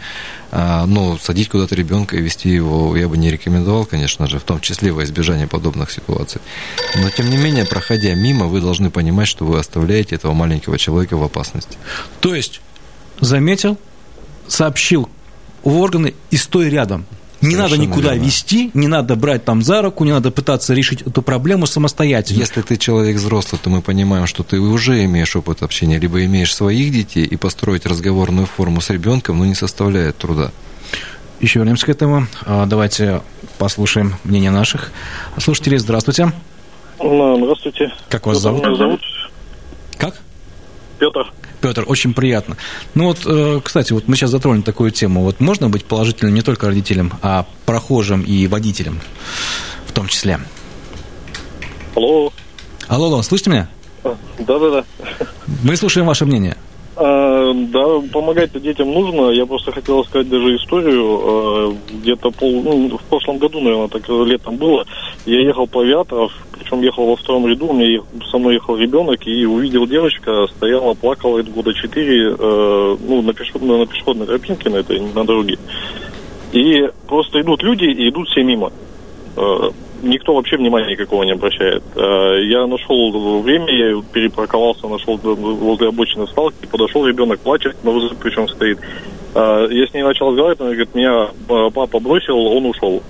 а, 0.52 0.86
но 0.86 1.18
садить 1.18 1.50
куда-то 1.50 1.76
ребенка 1.76 2.18
и 2.18 2.22
вести 2.22 2.50
его 2.50 2.96
я 2.96 3.08
бы 3.08 3.18
не 3.18 3.32
рекомендовал, 3.32 3.86
конечно 3.86 4.28
же, 4.28 4.40
в 4.40 4.44
том 4.44 4.60
числе 4.62 4.92
во 4.92 5.04
избежание 5.04 5.48
подобных 5.48 5.92
ситуаций. 5.92 6.42
Но, 6.96 7.10
тем 7.10 7.30
не 7.30 7.38
менее, 7.38 7.66
проходя 7.66 8.14
мимо, 8.16 8.46
вы 8.46 8.62
должны 8.62 8.90
понимать, 8.90 9.28
что 9.28 9.46
вы 9.46 9.60
оставляете 9.60 10.16
этого 10.16 10.34
маленького 10.34 10.78
человека 10.78 11.18
в 11.18 11.24
опасности. 11.24 11.78
То 12.22 12.34
есть, 12.34 12.62
заметил, 13.20 13.78
сообщил 14.48 15.10
в 15.64 15.78
органы 15.78 16.14
и 16.32 16.38
стой 16.38 16.70
рядом. 16.70 17.06
Не 17.46 17.52
Совершенно 17.52 17.70
надо 17.70 17.78
никуда 17.78 18.14
верно. 18.14 18.26
вести, 18.26 18.72
не 18.74 18.88
надо 18.88 19.16
брать 19.16 19.46
там 19.46 19.62
за 19.62 19.82
руку, 19.82 20.04
не 20.04 20.12
надо 20.12 20.32
пытаться 20.32 20.74
решить 20.74 21.02
эту 21.02 21.22
проблему 21.22 21.66
самостоятельно. 21.66 22.40
Если 22.40 22.62
ты 22.62 22.78
человек 22.78 23.18
взрослый, 23.18 23.60
то 23.62 23.70
мы 23.70 23.82
понимаем, 23.82 24.28
что 24.28 24.44
ты 24.44 24.60
уже 24.60 25.04
имеешь 25.06 25.36
опыт 25.36 25.64
общения, 25.64 26.00
либо 26.00 26.24
имеешь 26.26 26.54
своих 26.56 26.92
детей, 26.92 27.26
и 27.26 27.36
построить 27.36 27.86
разговорную 27.86 28.48
форму 28.48 28.82
с 28.82 28.90
ребенком, 28.90 29.40
ну, 29.40 29.46
не 29.46 29.56
составляет 29.56 30.18
труда. 30.18 30.52
Еще 31.40 31.60
вернемся 31.60 31.86
к 31.86 31.90
этому. 31.90 32.28
А, 32.46 32.66
давайте 32.66 33.22
послушаем 33.58 34.16
мнение 34.24 34.52
наших 34.52 34.92
слушателей. 35.38 35.78
Здравствуйте. 35.78 36.32
Здравствуйте. 36.98 37.94
Как 38.10 38.26
вас 38.26 38.40
зовут? 38.40 38.66
Меня 38.66 38.76
зовут? 38.76 39.02
Как? 39.98 40.16
Петр. 40.98 41.32
Петр, 41.66 41.84
очень 41.88 42.14
приятно. 42.14 42.58
Ну 42.94 43.06
вот, 43.06 43.22
э, 43.26 43.60
кстати, 43.64 43.92
вот 43.92 44.08
мы 44.08 44.16
сейчас 44.16 44.30
затронули 44.30 44.62
такую 44.62 44.92
тему. 44.92 45.24
Вот 45.24 45.40
можно 45.40 45.68
быть 45.68 45.84
положительным 45.84 46.36
не 46.36 46.44
только 46.44 46.68
родителям, 46.68 47.14
а 47.24 47.48
прохожим 47.66 48.22
и 48.22 48.46
водителям 48.46 49.02
в 49.88 49.92
том 49.92 50.08
числе? 50.08 50.40
Алло. 51.96 52.32
Алло, 52.88 53.06
алло, 53.08 53.24
слышите 53.24 53.50
меня? 53.50 53.70
Да-да-да. 54.04 54.84
Мы 55.64 55.76
слушаем 55.76 56.06
ваше 56.06 56.28
мнение. 56.28 56.56
А, 56.98 57.54
да, 57.54 58.02
помогать 58.12 58.52
детям 58.62 58.92
нужно. 58.92 59.32
Я 59.32 59.46
просто 59.46 59.72
хотел 59.72 60.04
сказать 60.06 60.30
даже 60.30 60.56
историю. 60.56 61.04
А, 61.04 61.76
где-то 62.02 62.32
пол, 62.32 62.62
ну, 62.64 62.98
в 62.98 63.04
прошлом 63.04 63.38
году, 63.38 63.60
наверное, 63.60 63.88
так 63.88 64.08
летом 64.08 64.56
было. 64.56 64.86
Я 65.26 65.42
ехал 65.42 65.68
по 65.68 65.82
авиаторов, 65.82 66.32
причем 66.52 66.82
ехал 66.82 67.08
во 67.08 67.16
втором 67.16 67.48
ряду. 67.48 67.68
У 67.68 67.74
меня 67.74 68.02
со 68.32 68.38
мной 68.38 68.56
ехал 68.56 68.78
ребенок 68.78 69.28
и 69.28 69.46
увидел 69.46 69.86
девочка, 69.86 70.48
стояла, 70.56 70.94
плакала 70.94 71.40
это 71.40 71.52
года 71.52 71.74
четыре, 71.74 72.36
э, 72.38 72.98
ну, 73.08 73.22
на 73.22 73.34
пешеходной, 73.34 73.80
на 73.80 73.88
пешеходной 73.88 74.28
тропинке 74.28 74.70
на 74.70 74.78
этой, 74.78 75.02
на 75.02 75.26
дороге. 75.26 75.58
И 76.54 76.90
просто 77.08 77.42
идут 77.42 77.62
люди 77.64 77.86
и 77.86 78.10
идут 78.10 78.30
все 78.30 78.44
мимо. 78.44 78.72
Никто 80.06 80.36
вообще 80.36 80.58
внимания 80.58 80.92
никакого 80.92 81.24
не 81.24 81.32
обращает. 81.32 81.82
Э, 81.96 82.40
я 82.44 82.68
нашел 82.68 83.42
время, 83.42 83.74
я 83.74 84.00
перепарковался, 84.14 84.88
нашел 84.88 85.18
возле 85.18 85.88
обочины 85.88 86.28
сталки, 86.28 86.68
подошел, 86.68 87.08
ребенок 87.08 87.40
плачет, 87.40 87.76
на 87.84 87.90
вызов 87.90 88.16
причем 88.22 88.48
стоит. 88.48 88.78
Э, 89.34 89.68
я 89.68 89.88
с 89.88 89.94
ней 89.96 90.04
начал 90.04 90.28
разговаривать, 90.30 90.62
она 90.62 90.70
говорит, 90.70 90.94
меня 90.94 91.30
э, 91.50 91.70
папа 91.74 92.00
бросил, 92.00 92.38
он 92.38 92.68
ушел. 92.68 93.02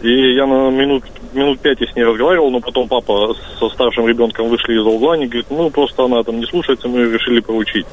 И 0.00 0.34
я 0.34 0.46
на 0.46 0.70
минут, 0.70 1.04
минут 1.34 1.60
пять 1.60 1.82
с 1.82 1.94
ней 1.94 2.04
разговаривал, 2.04 2.50
но 2.50 2.60
потом 2.60 2.88
папа 2.88 3.34
со 3.60 3.68
старшим 3.68 4.08
ребенком 4.08 4.48
вышли 4.48 4.72
из 4.72 4.86
угла, 4.86 5.12
они 5.12 5.26
говорят, 5.26 5.50
ну, 5.50 5.68
просто 5.68 6.04
она 6.04 6.22
там 6.22 6.40
не 6.40 6.46
слушается, 6.46 6.88
мы 6.88 7.00
решили 7.00 7.40
поучить. 7.40 7.86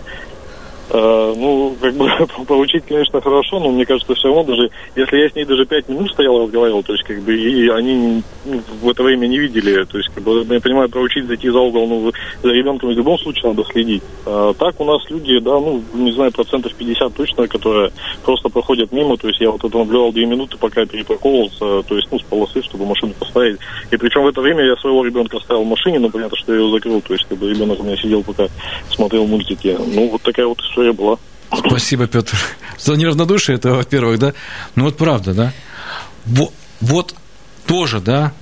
Э, 0.91 1.33
ну, 1.37 1.75
как 1.79 1.93
бы 1.93 2.09
получить, 2.47 2.85
конечно, 2.87 3.21
хорошо, 3.21 3.59
но 3.59 3.69
мне 3.69 3.85
кажется, 3.85 4.15
все 4.15 4.27
равно 4.29 4.43
даже, 4.43 4.71
если 4.95 5.17
я 5.17 5.29
с 5.29 5.35
ней 5.35 5.45
даже 5.45 5.65
пять 5.65 5.87
минут 5.87 6.11
стоял, 6.11 6.41
разговаривал, 6.41 6.81
то 6.81 6.93
есть, 6.93 7.03
как 7.05 7.21
бы, 7.21 7.37
и 7.37 7.69
они 7.69 8.23
ну, 8.45 8.61
в 8.81 8.89
это 8.89 9.03
время 9.03 9.27
не 9.27 9.37
видели, 9.37 9.83
то 9.83 9.97
есть, 9.99 10.09
как 10.09 10.23
бы, 10.23 10.43
я 10.49 10.59
понимаю, 10.59 10.89
проучить, 10.89 11.27
зайти 11.27 11.49
за 11.49 11.59
угол, 11.59 11.87
ну, 11.87 12.11
за 12.41 12.49
ребенком 12.49 12.89
в 12.89 12.93
любом 12.93 13.19
случае 13.19 13.51
надо 13.51 13.63
следить. 13.65 14.01
А 14.25 14.53
так 14.53 14.79
у 14.79 14.85
нас 14.85 15.01
люди, 15.09 15.37
да, 15.39 15.59
ну, 15.59 15.83
не 15.93 16.11
знаю, 16.11 16.31
процентов 16.31 16.73
50 16.73 17.13
точно, 17.13 17.47
которые 17.47 17.91
просто 18.25 18.49
проходят 18.49 18.91
мимо, 18.91 19.15
то 19.15 19.27
есть, 19.27 19.39
я 19.41 19.51
вот 19.51 19.63
это 19.63 19.77
наблюдал 19.77 20.11
две 20.11 20.25
минуты, 20.25 20.57
пока 20.57 20.87
перепарковывался, 20.87 21.83
то 21.83 21.95
есть, 21.95 22.07
ну, 22.11 22.17
с 22.17 22.23
полосы, 22.23 22.63
чтобы 22.63 22.87
машину 22.87 23.13
поставить. 23.13 23.59
И 23.91 23.97
причем 23.97 24.23
в 24.23 24.27
это 24.27 24.41
время 24.41 24.63
я 24.65 24.75
своего 24.77 25.05
ребенка 25.05 25.37
оставил 25.37 25.63
в 25.63 25.67
машине, 25.67 25.99
но 25.99 26.09
понятно, 26.09 26.35
что 26.35 26.51
я 26.51 26.61
ее 26.61 26.71
закрыл, 26.71 26.99
то 27.01 27.13
есть, 27.13 27.27
как 27.29 27.37
бы, 27.37 27.47
ребенок 27.47 27.79
у 27.79 27.83
меня 27.83 27.95
сидел, 27.97 28.23
пока 28.23 28.47
смотрел 28.89 29.27
мультики. 29.27 29.77
Ну, 29.93 30.09
вот 30.09 30.23
такая 30.23 30.47
вот 30.47 30.59
история 30.61 30.78
была. 30.93 31.17
Спасибо, 31.53 32.07
Петр. 32.07 32.37
За 32.77 32.95
неравнодушие 32.95 33.55
это, 33.55 33.73
во-первых, 33.73 34.19
да. 34.19 34.33
Ну 34.75 34.85
вот 34.85 34.97
правда, 34.97 35.33
да. 35.33 35.53
Вот, 36.25 36.53
вот 36.81 37.15
тоже, 37.65 37.99
да, 37.99 38.33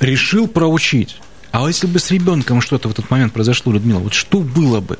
решил 0.00 0.48
проучить. 0.48 1.16
А 1.50 1.66
если 1.66 1.86
бы 1.86 1.98
с 1.98 2.10
ребенком 2.10 2.60
что-то 2.60 2.88
в 2.88 2.92
этот 2.92 3.10
момент 3.10 3.32
произошло, 3.32 3.72
Людмила, 3.72 3.98
вот 3.98 4.14
что 4.14 4.40
было 4.40 4.80
бы? 4.80 4.98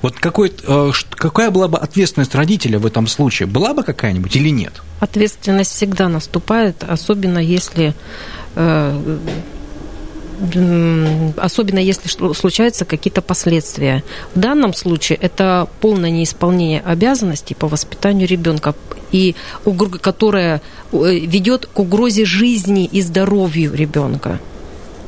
Вот 0.00 0.18
какой, 0.18 0.52
э, 0.66 0.90
какая 1.10 1.50
была 1.50 1.68
бы 1.68 1.78
ответственность 1.78 2.34
родителя 2.34 2.78
в 2.78 2.86
этом 2.86 3.06
случае? 3.06 3.46
Была 3.46 3.72
бы 3.72 3.84
какая-нибудь 3.84 4.34
или 4.34 4.48
нет? 4.48 4.82
Ответственность 4.98 5.70
всегда 5.72 6.08
наступает, 6.08 6.82
особенно 6.82 7.38
если 7.38 7.94
э, 8.56 9.18
особенно 11.36 11.78
если 11.78 12.08
случаются 12.34 12.84
какие-то 12.84 13.22
последствия. 13.22 14.02
В 14.34 14.40
данном 14.40 14.74
случае 14.74 15.18
это 15.20 15.68
полное 15.80 16.10
неисполнение 16.10 16.80
обязанностей 16.80 17.54
по 17.54 17.68
воспитанию 17.68 18.26
ребенка, 18.26 18.74
и 19.12 19.36
которое 20.00 20.60
э, 20.92 20.96
ведет 21.18 21.66
к 21.66 21.78
угрозе 21.78 22.24
жизни 22.24 22.86
и 22.86 23.02
здоровью 23.02 23.74
ребенка. 23.74 24.40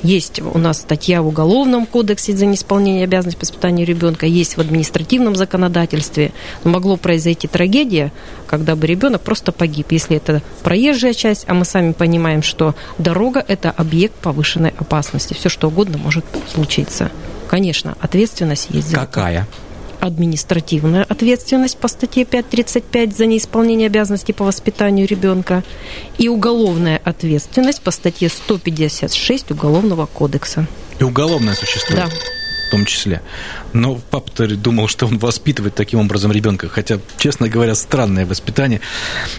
Есть 0.04 0.40
у 0.42 0.58
нас 0.58 0.80
статья 0.80 1.22
в 1.22 1.28
Уголовном 1.28 1.86
кодексе 1.86 2.36
за 2.36 2.44
неисполнение 2.44 3.04
обязанностей 3.04 3.40
по 3.40 3.46
воспитанию 3.46 3.86
ребенка, 3.86 4.26
есть 4.26 4.58
в 4.58 4.60
административном 4.60 5.34
законодательстве. 5.34 6.32
Но 6.62 6.70
могло 6.70 6.98
произойти 6.98 7.48
трагедия, 7.48 8.12
когда 8.46 8.76
бы 8.76 8.86
ребенок 8.86 9.22
просто 9.22 9.50
погиб, 9.50 9.92
если 9.92 10.18
это 10.18 10.42
проезжая 10.62 11.14
часть, 11.14 11.46
а 11.48 11.54
мы 11.54 11.64
сами 11.64 11.92
понимаем, 11.92 12.42
что 12.42 12.74
дорога– 12.98 13.42
это 13.48 13.70
объект 13.70 14.14
повышенной 14.16 14.74
опасности. 14.76 15.32
Все 15.32 15.48
что 15.48 15.68
угодно 15.68 15.96
может 15.96 16.26
случиться. 16.52 17.10
Конечно, 17.48 17.96
ответственность 17.98 18.68
есть 18.70 18.88
за 18.90 18.96
Какая? 18.96 19.40
Это 19.40 19.63
административная 20.06 21.02
ответственность 21.04 21.78
по 21.78 21.88
статье 21.88 22.24
5.35 22.24 23.14
за 23.14 23.26
неисполнение 23.26 23.86
обязанностей 23.86 24.34
по 24.34 24.44
воспитанию 24.44 25.06
ребенка 25.06 25.64
и 26.18 26.28
уголовная 26.28 27.00
ответственность 27.02 27.80
по 27.80 27.90
статье 27.90 28.28
156 28.28 29.50
Уголовного 29.50 30.06
кодекса. 30.06 30.66
И 30.98 31.04
уголовная 31.04 31.54
существует? 31.54 32.04
Да. 32.04 32.08
В 32.08 32.70
том 32.70 32.84
числе. 32.84 33.22
Но 33.72 33.98
папа-то 34.10 34.46
думал, 34.56 34.88
что 34.88 35.06
он 35.06 35.18
воспитывает 35.18 35.74
таким 35.74 36.00
образом 36.00 36.32
ребенка. 36.32 36.68
Хотя, 36.68 36.98
честно 37.18 37.48
говоря, 37.48 37.74
странное 37.74 38.26
воспитание. 38.26 38.80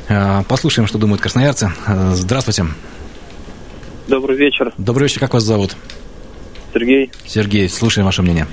А, 0.08 0.44
послушаем, 0.44 0.88
что 0.88 0.98
думают 0.98 1.22
красноярцы. 1.22 1.72
А, 1.86 2.14
здравствуйте. 2.16 2.66
Добрый 4.08 4.38
вечер. 4.38 4.74
Добрый 4.78 5.08
вечер. 5.08 5.20
Как 5.20 5.34
вас 5.34 5.44
зовут? 5.44 5.76
Сергей. 6.74 7.12
Сергей, 7.26 7.70
слушаем 7.70 8.06
ваше 8.06 8.22
мнение. 8.22 8.48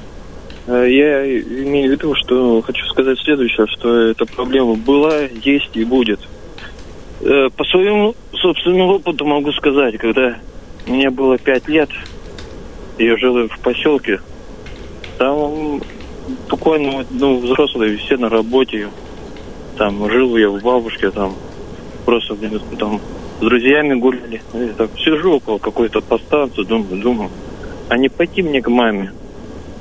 Э, 0.67 0.87
я 0.89 1.25
имею 1.41 1.89
в 1.89 1.93
виду, 1.93 2.15
что 2.15 2.63
хочу 2.63 2.85
сказать 2.87 3.19
следующее, 3.19 3.67
что 3.67 4.09
эта 4.09 4.27
проблема 4.27 4.75
была, 4.75 5.21
есть 5.43 5.77
и 5.77 5.85
будет. 5.85 6.21
Э, 7.21 7.49
по 7.57 7.65
своему 7.65 8.15
собственному 8.33 8.95
опыту 8.95 9.25
могу 9.25 9.53
сказать, 9.53 9.97
когда 9.99 10.39
мне 10.87 11.11
было 11.11 11.39
пять 11.39 11.69
лет, 11.69 11.91
я 12.99 13.17
жил 13.17 13.49
в 13.49 13.59
поселке, 13.61 14.21
там 15.19 15.81
буквально 16.49 17.05
ну, 17.11 17.39
взрослые 17.39 17.97
все 17.99 18.17
на 18.17 18.29
работе, 18.29 18.89
там 19.79 20.11
жил 20.11 20.37
я 20.37 20.49
в 20.49 20.63
бабушке, 20.63 21.11
там 21.11 21.35
просто 22.05 22.37
там 22.79 23.01
с 23.39 23.41
друзьями 23.41 23.95
гуляли. 23.95 24.43
И 24.55 24.69
так 24.77 24.91
сижу 24.99 25.35
около 25.35 25.59
какой-то 25.59 26.01
подстанции, 26.01 26.65
думаю, 26.65 27.01
думаю, 27.01 27.31
а 27.89 27.97
не 27.97 28.09
пойти 28.09 28.43
мне 28.43 28.63
к 28.63 28.69
маме? 28.69 29.13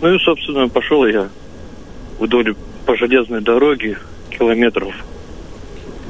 Ну 0.01 0.15
и, 0.15 0.19
собственно, 0.19 0.67
пошел 0.67 1.05
я 1.05 1.29
вдоль 2.19 2.55
по 2.85 2.95
железной 2.97 3.41
дороге 3.41 3.97
километров 4.31 4.93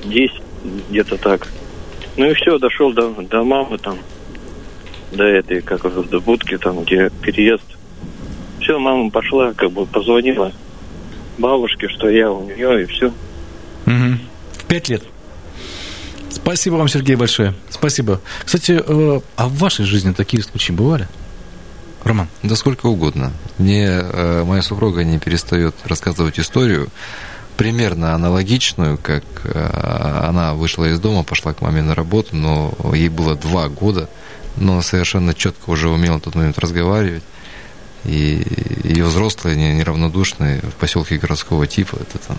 10 0.06 0.41
где-то 0.89 1.17
так. 1.17 1.47
Ну 2.17 2.30
и 2.30 2.34
все, 2.34 2.58
дошел 2.58 2.93
до, 2.93 3.10
до 3.10 3.43
мамы 3.43 3.77
там, 3.77 3.97
до 5.12 5.23
этой, 5.23 5.62
как 5.62 5.82
до 6.10 6.19
будки 6.19 6.58
там, 6.58 6.84
где 6.84 7.10
переезд. 7.21 7.63
Все, 8.62 8.77
мама 8.80 9.10
пошла, 9.10 9.54
как 9.54 9.71
бы 9.71 9.86
позвонила 9.86 10.54
бабушке, 11.38 11.88
что 11.89 12.10
я 12.10 12.32
у 12.32 12.45
нее, 12.45 12.84
и 12.84 12.86
все. 12.86 13.08
Угу. 13.88 14.17
В 14.58 14.65
пять 14.65 14.89
лет. 14.89 15.04
Спасибо 16.30 16.75
вам, 16.75 16.88
Сергей, 16.88 17.15
большое. 17.15 17.54
Спасибо. 17.69 18.21
Кстати, 18.45 18.82
э, 18.86 19.19
а 19.36 19.47
в 19.47 19.58
вашей 19.58 19.86
жизни 19.86 20.13
такие 20.13 20.43
случаи 20.43 20.71
бывали? 20.71 21.08
Роман? 22.03 22.27
Да 22.43 22.55
сколько 22.55 22.87
угодно. 22.87 23.31
Мне 23.57 23.85
э, 23.85 24.43
моя 24.43 24.61
супруга 24.61 25.03
не 25.03 25.19
перестает 25.19 25.75
рассказывать 25.85 26.39
историю, 26.39 26.89
примерно 27.57 28.15
аналогичную, 28.15 28.97
как 28.97 29.23
э, 29.43 30.23
она 30.27 30.53
вышла 30.55 30.85
из 30.85 30.99
дома, 30.99 31.23
пошла 31.23 31.53
к 31.53 31.61
маме 31.61 31.81
на 31.81 31.93
работу, 31.93 32.35
но 32.35 32.73
ей 32.93 33.09
было 33.09 33.35
два 33.35 33.69
года, 33.69 34.09
но 34.57 34.81
совершенно 34.81 35.33
четко 35.33 35.69
уже 35.69 35.89
умела 35.89 36.17
в 36.17 36.21
тот 36.21 36.35
момент 36.35 36.57
разговаривать. 36.57 37.23
И 38.03 38.41
ее 38.83 39.05
взрослые, 39.05 39.55
не, 39.55 39.73
неравнодушные 39.73 40.61
в 40.61 40.73
поселке 40.73 41.17
городского 41.17 41.67
типа, 41.67 41.97
это 42.01 42.17
там 42.17 42.37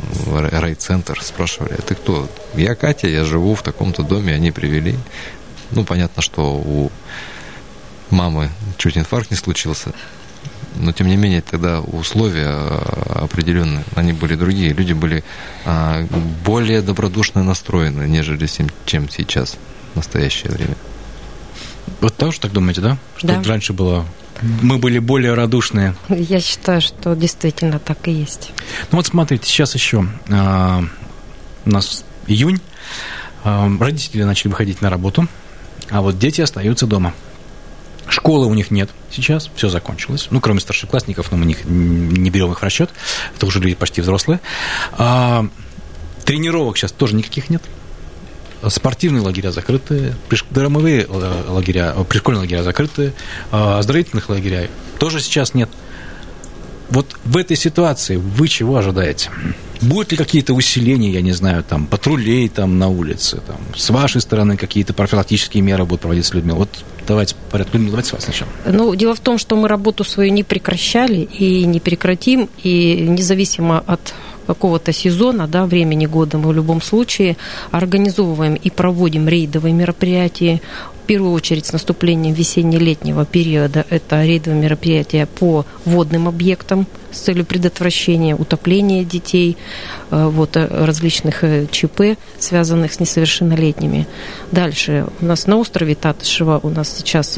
райцентр, 0.59 1.23
спрашивали, 1.23 1.75
а 1.79 1.83
ты 1.83 1.95
кто? 1.95 2.29
Я 2.57 2.75
Катя, 2.75 3.07
я 3.07 3.25
живу 3.25 3.55
в 3.55 3.63
таком-то 3.63 4.03
доме, 4.03 4.35
они 4.35 4.51
привели. 4.51 4.97
Ну, 5.71 5.85
понятно, 5.85 6.21
что 6.21 6.55
у 6.55 6.91
мамы 8.13 8.51
чуть 8.79 8.97
инфаркт 8.97 9.31
не 9.31 9.37
случился, 9.37 9.93
но 10.77 10.93
тем 10.93 11.09
не 11.09 11.17
менее 11.17 11.43
тогда 11.43 11.81
условия 11.81 12.49
а, 12.49 13.21
определенные, 13.25 13.85
они 13.95 14.13
были 14.13 14.35
другие, 14.35 14.73
люди 14.73 14.93
были 14.93 15.25
а, 15.65 16.07
более 16.45 16.83
добродушно 16.83 17.43
настроены, 17.43 18.05
нежели 18.05 18.47
чем 18.87 19.09
сейчас 19.09 19.57
в 19.93 19.97
настоящее 19.97 20.53
время. 20.53 20.77
Вот 22.01 22.17
тоже 22.17 22.41
так 22.41 22.53
думаете, 22.53 22.81
да? 22.81 22.99
Что 23.17 23.27
Да. 23.29 23.43
раньше 23.45 23.73
было 23.73 24.07
мы 24.61 24.79
были 24.79 24.99
более 24.99 25.35
радушные. 25.35 25.95
Я 26.09 26.41
считаю, 26.41 26.81
что 26.81 27.15
действительно 27.15 27.79
так 27.79 28.09
и 28.09 28.13
есть. 28.13 28.51
Ну 28.91 28.97
вот 28.97 29.07
смотрите, 29.07 29.47
сейчас 29.47 29.75
еще 29.75 30.07
а, 30.31 30.83
у 31.65 31.71
нас 31.71 32.05
июнь, 32.27 32.61
а, 33.45 33.71
родители 33.79 34.23
начали 34.25 34.49
выходить 34.49 34.81
на 34.81 34.91
работу, 34.91 35.29
а 35.91 36.01
вот 36.01 36.19
дети 36.19 36.41
остаются 36.41 36.87
дома. 36.87 37.15
Школы 38.13 38.47
у 38.47 38.53
них 38.53 38.71
нет 38.71 38.91
сейчас, 39.11 39.49
все 39.55 39.71
закончилось. 39.71 40.27
Ну, 40.29 40.43
кроме 40.43 40.61
старшеклассников, 40.61 41.31
но 41.31 41.39
мы 41.39 41.47
них 41.47 41.65
не 41.65 42.29
берем 42.29 42.53
их 42.53 42.61
в 42.61 42.63
расчет. 42.63 42.91
Это 43.35 43.47
уже 43.47 43.59
люди 43.59 43.75
почти 43.75 44.03
взрослые. 44.03 44.39
А, 44.93 45.47
тренировок 46.27 46.77
сейчас 46.77 46.93
тоже 46.93 47.15
никаких 47.15 47.49
нет. 47.49 47.63
Спортивные 48.69 49.23
лагеря 49.23 49.51
закрыты, 49.51 50.15
приш- 50.29 50.45
домовые 50.51 51.07
э, 51.09 51.45
лагеря, 51.49 51.95
э, 51.97 52.05
пришкольные 52.05 52.41
лагеря 52.41 52.63
закрыты, 52.63 53.15
а 53.51 53.79
оздоровительных 53.79 54.29
лагеря 54.29 54.69
тоже 54.99 55.23
сейчас 55.23 55.55
нет. 55.55 55.71
Вот 56.91 57.17
в 57.25 57.39
этой 57.39 57.57
ситуации 57.57 58.17
вы 58.17 58.47
чего 58.47 58.77
ожидаете? 58.77 59.31
Будут 59.81 60.11
ли 60.13 60.19
какие-то 60.19 60.53
усиления, 60.53 61.11
я 61.13 61.23
не 61.23 61.33
знаю, 61.33 61.65
там, 61.65 61.87
патрулей 61.87 62.51
там 62.51 62.79
на 62.79 62.89
улице, 62.89 63.41
там, 63.47 63.57
с 63.75 63.89
вашей 63.89 64.21
стороны 64.21 64.59
какие-то 64.59 64.93
профилактические 64.93 65.63
меры 65.63 65.87
будут 65.87 66.03
проводиться, 66.03 66.35
Людмила? 66.37 66.59
Вот 66.59 66.85
давайте 67.07 67.35
по 67.35 67.53
порядку. 67.53 67.77
Людмила, 67.77 67.93
давайте 67.93 68.11
с 68.11 68.13
вас 68.13 68.27
начнем. 68.27 68.47
Ну, 68.67 68.95
дело 68.95 69.15
в 69.15 69.21
том, 69.21 69.39
что 69.39 69.57
мы 69.57 69.69
работу 69.69 70.05
свою 70.05 70.33
не 70.33 70.43
прекращали 70.43 71.21
и 71.21 71.65
не 71.65 71.81
прекратим, 71.81 72.49
и 72.63 73.07
независимо 73.09 73.83
от 73.87 74.15
какого-то 74.47 74.93
сезона, 74.93 75.47
да, 75.47 75.67
времени 75.67 76.07
года, 76.07 76.39
мы 76.39 76.49
в 76.49 76.53
любом 76.53 76.83
случае 76.83 77.37
организовываем 77.71 78.55
и 78.55 78.71
проводим 78.71 79.29
рейдовые 79.29 79.73
мероприятия. 79.73 80.61
В 81.03 81.05
первую 81.05 81.33
очередь 81.33 81.67
с 81.67 81.73
наступлением 81.73 82.33
весенне-летнего 82.33 83.27
периода 83.27 83.85
это 83.91 84.25
рейдовые 84.25 84.63
мероприятия 84.63 85.27
по 85.27 85.67
водным 85.85 86.29
объектам 86.29 86.87
с 87.11 87.19
целью 87.19 87.45
предотвращения 87.45 88.37
утопления 88.37 89.05
детей, 89.05 89.57
э, 90.13 90.27
вот, 90.27 90.57
э, 90.57 90.67
различных 90.71 91.43
э, 91.43 91.67
ЧП, 91.69 92.17
связанных 92.39 92.93
с 92.93 93.01
несовершеннолетними. 93.01 94.07
Дальше 94.53 95.07
у 95.21 95.25
нас 95.25 95.49
на 95.49 95.57
острове 95.57 95.97
Татышева 95.97 96.61
у 96.63 96.71
нас 96.71 96.97
сейчас 96.97 97.37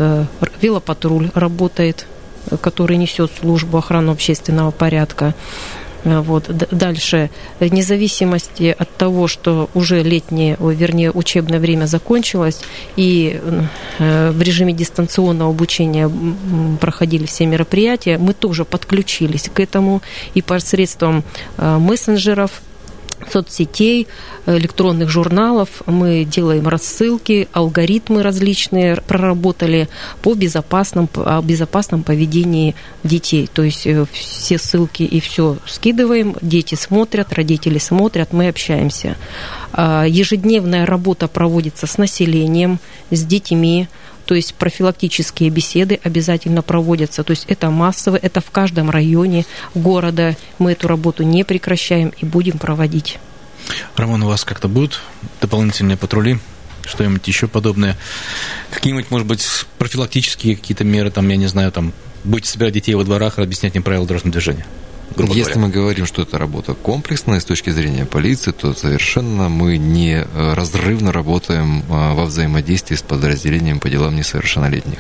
велопатруль 0.60 1.30
работает, 1.34 2.06
который 2.60 2.98
несет 2.98 3.30
службу 3.40 3.78
охраны 3.78 4.10
общественного 4.10 4.72
порядка. 4.72 5.34
Э, 6.04 6.20
Вот. 6.20 6.50
Дальше, 6.70 7.30
в 7.60 7.72
независимости 7.72 8.74
от 8.78 8.96
того, 8.96 9.28
что 9.28 9.68
уже 9.74 10.02
летнее, 10.02 10.56
вернее, 10.60 11.10
учебное 11.10 11.58
время 11.58 11.86
закончилось, 11.86 12.60
и 12.96 13.40
э, 13.98 14.30
в 14.30 14.42
режиме 14.42 14.72
дистанционного 14.72 15.50
обучения 15.50 16.10
проходили 16.80 17.26
все 17.26 17.46
мероприятия, 17.46 18.18
мы 18.18 18.34
тоже 18.34 18.64
подключились 18.64 19.50
к 19.52 19.60
этому 19.60 20.02
и 20.34 20.42
посредством 20.42 21.24
э, 21.56 21.78
мессенджеров, 21.78 22.62
соцсетей, 23.30 24.06
электронных 24.46 25.08
журналов. 25.08 25.82
Мы 25.86 26.24
делаем 26.24 26.68
рассылки, 26.68 27.48
алгоритмы 27.52 28.22
различные 28.22 28.96
проработали 28.96 29.88
по 30.22 30.34
безопасном, 30.34 31.08
о 31.14 31.42
безопасном 31.42 32.02
поведении 32.02 32.74
детей. 33.02 33.48
То 33.52 33.62
есть 33.62 33.86
э, 33.86 34.04
все 34.12 34.58
ссылки 34.58 35.02
и 35.02 35.20
все 35.20 35.56
скидываем, 35.66 36.36
дети 36.40 36.74
смотрят, 36.74 37.32
родители 37.32 37.78
смотрят, 37.78 38.32
мы 38.32 38.48
общаемся. 38.48 39.16
А, 39.72 40.04
Ежедневная 40.04 40.86
работа 40.86 41.28
проводится 41.28 41.86
с 41.86 41.98
населением, 41.98 42.78
с 43.10 43.24
детьми, 43.24 43.88
то 44.24 44.34
есть 44.34 44.54
профилактические 44.54 45.50
беседы 45.50 46.00
обязательно 46.02 46.62
проводятся. 46.62 47.24
То 47.24 47.30
есть 47.30 47.44
это 47.48 47.70
массово, 47.70 48.16
это 48.16 48.40
в 48.40 48.50
каждом 48.50 48.90
районе 48.90 49.44
города. 49.74 50.36
Мы 50.58 50.72
эту 50.72 50.88
работу 50.88 51.22
не 51.22 51.44
прекращаем 51.44 52.12
и 52.18 52.24
будем 52.24 52.58
проводить. 52.58 53.18
Роман, 53.96 54.22
у 54.22 54.28
вас 54.28 54.44
как-то 54.44 54.68
будут 54.68 55.00
дополнительные 55.40 55.96
патрули? 55.96 56.38
Что-нибудь 56.84 57.26
еще 57.26 57.48
подобное? 57.48 57.96
Какие-нибудь, 58.70 59.10
может 59.10 59.26
быть, 59.26 59.46
профилактические 59.78 60.56
какие-то 60.56 60.84
меры, 60.84 61.10
там, 61.10 61.28
я 61.28 61.36
не 61.36 61.46
знаю, 61.46 61.72
там, 61.72 61.92
будете 62.24 62.50
собирать 62.50 62.74
детей 62.74 62.94
во 62.94 63.04
дворах, 63.04 63.38
объяснять 63.38 63.74
им 63.74 63.82
правила 63.82 64.06
дорожного 64.06 64.32
движения? 64.32 64.66
Грубо 65.16 65.32
Если 65.34 65.54
говоря. 65.54 65.66
мы 65.68 65.72
говорим, 65.72 66.06
что 66.06 66.22
это 66.22 66.38
работа 66.38 66.74
комплексная 66.74 67.40
с 67.40 67.44
точки 67.44 67.70
зрения 67.70 68.04
полиции, 68.04 68.52
то 68.52 68.74
совершенно 68.74 69.48
мы 69.48 69.76
не 69.78 70.24
э, 70.24 70.54
разрывно 70.54 71.12
работаем 71.12 71.80
э, 71.88 72.14
во 72.14 72.24
взаимодействии 72.24 72.96
с 72.96 73.02
подразделением 73.02 73.80
по 73.80 73.88
делам 73.88 74.16
несовершеннолетних. 74.16 74.98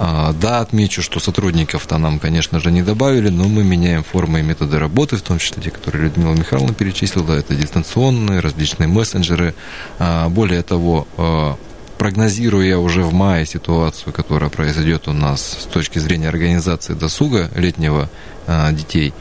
А, 0.00 0.32
Да, 0.32 0.60
отмечу, 0.60 1.02
что 1.02 1.18
сотрудников-то 1.18 1.98
нам, 1.98 2.20
конечно 2.20 2.60
же, 2.60 2.70
не 2.70 2.82
добавили, 2.82 3.30
но 3.30 3.48
мы 3.48 3.64
меняем 3.64 4.04
формы 4.04 4.40
и 4.40 4.42
методы 4.42 4.78
работы, 4.78 5.16
в 5.16 5.22
том 5.22 5.38
числе 5.38 5.60
те, 5.62 5.70
которые 5.70 6.04
Людмила 6.04 6.34
Михайловна 6.34 6.72
перечислила. 6.72 7.32
Это 7.32 7.54
дистанционные, 7.56 8.40
различные 8.40 8.86
мессенджеры. 8.86 9.54
А, 9.98 10.28
Более 10.28 10.62
того, 10.62 11.08
э, 11.16 11.54
прогнозируя 11.98 12.78
уже 12.78 13.02
в 13.02 13.12
мае 13.12 13.44
ситуацию, 13.44 14.12
которая 14.12 14.50
произойдет 14.50 15.08
у 15.08 15.12
нас 15.12 15.58
с 15.62 15.64
точки 15.64 15.98
зрения 15.98 16.28
организации 16.28 16.94
досуга 16.94 17.50
летнего 17.56 18.08
детей, 18.72 19.12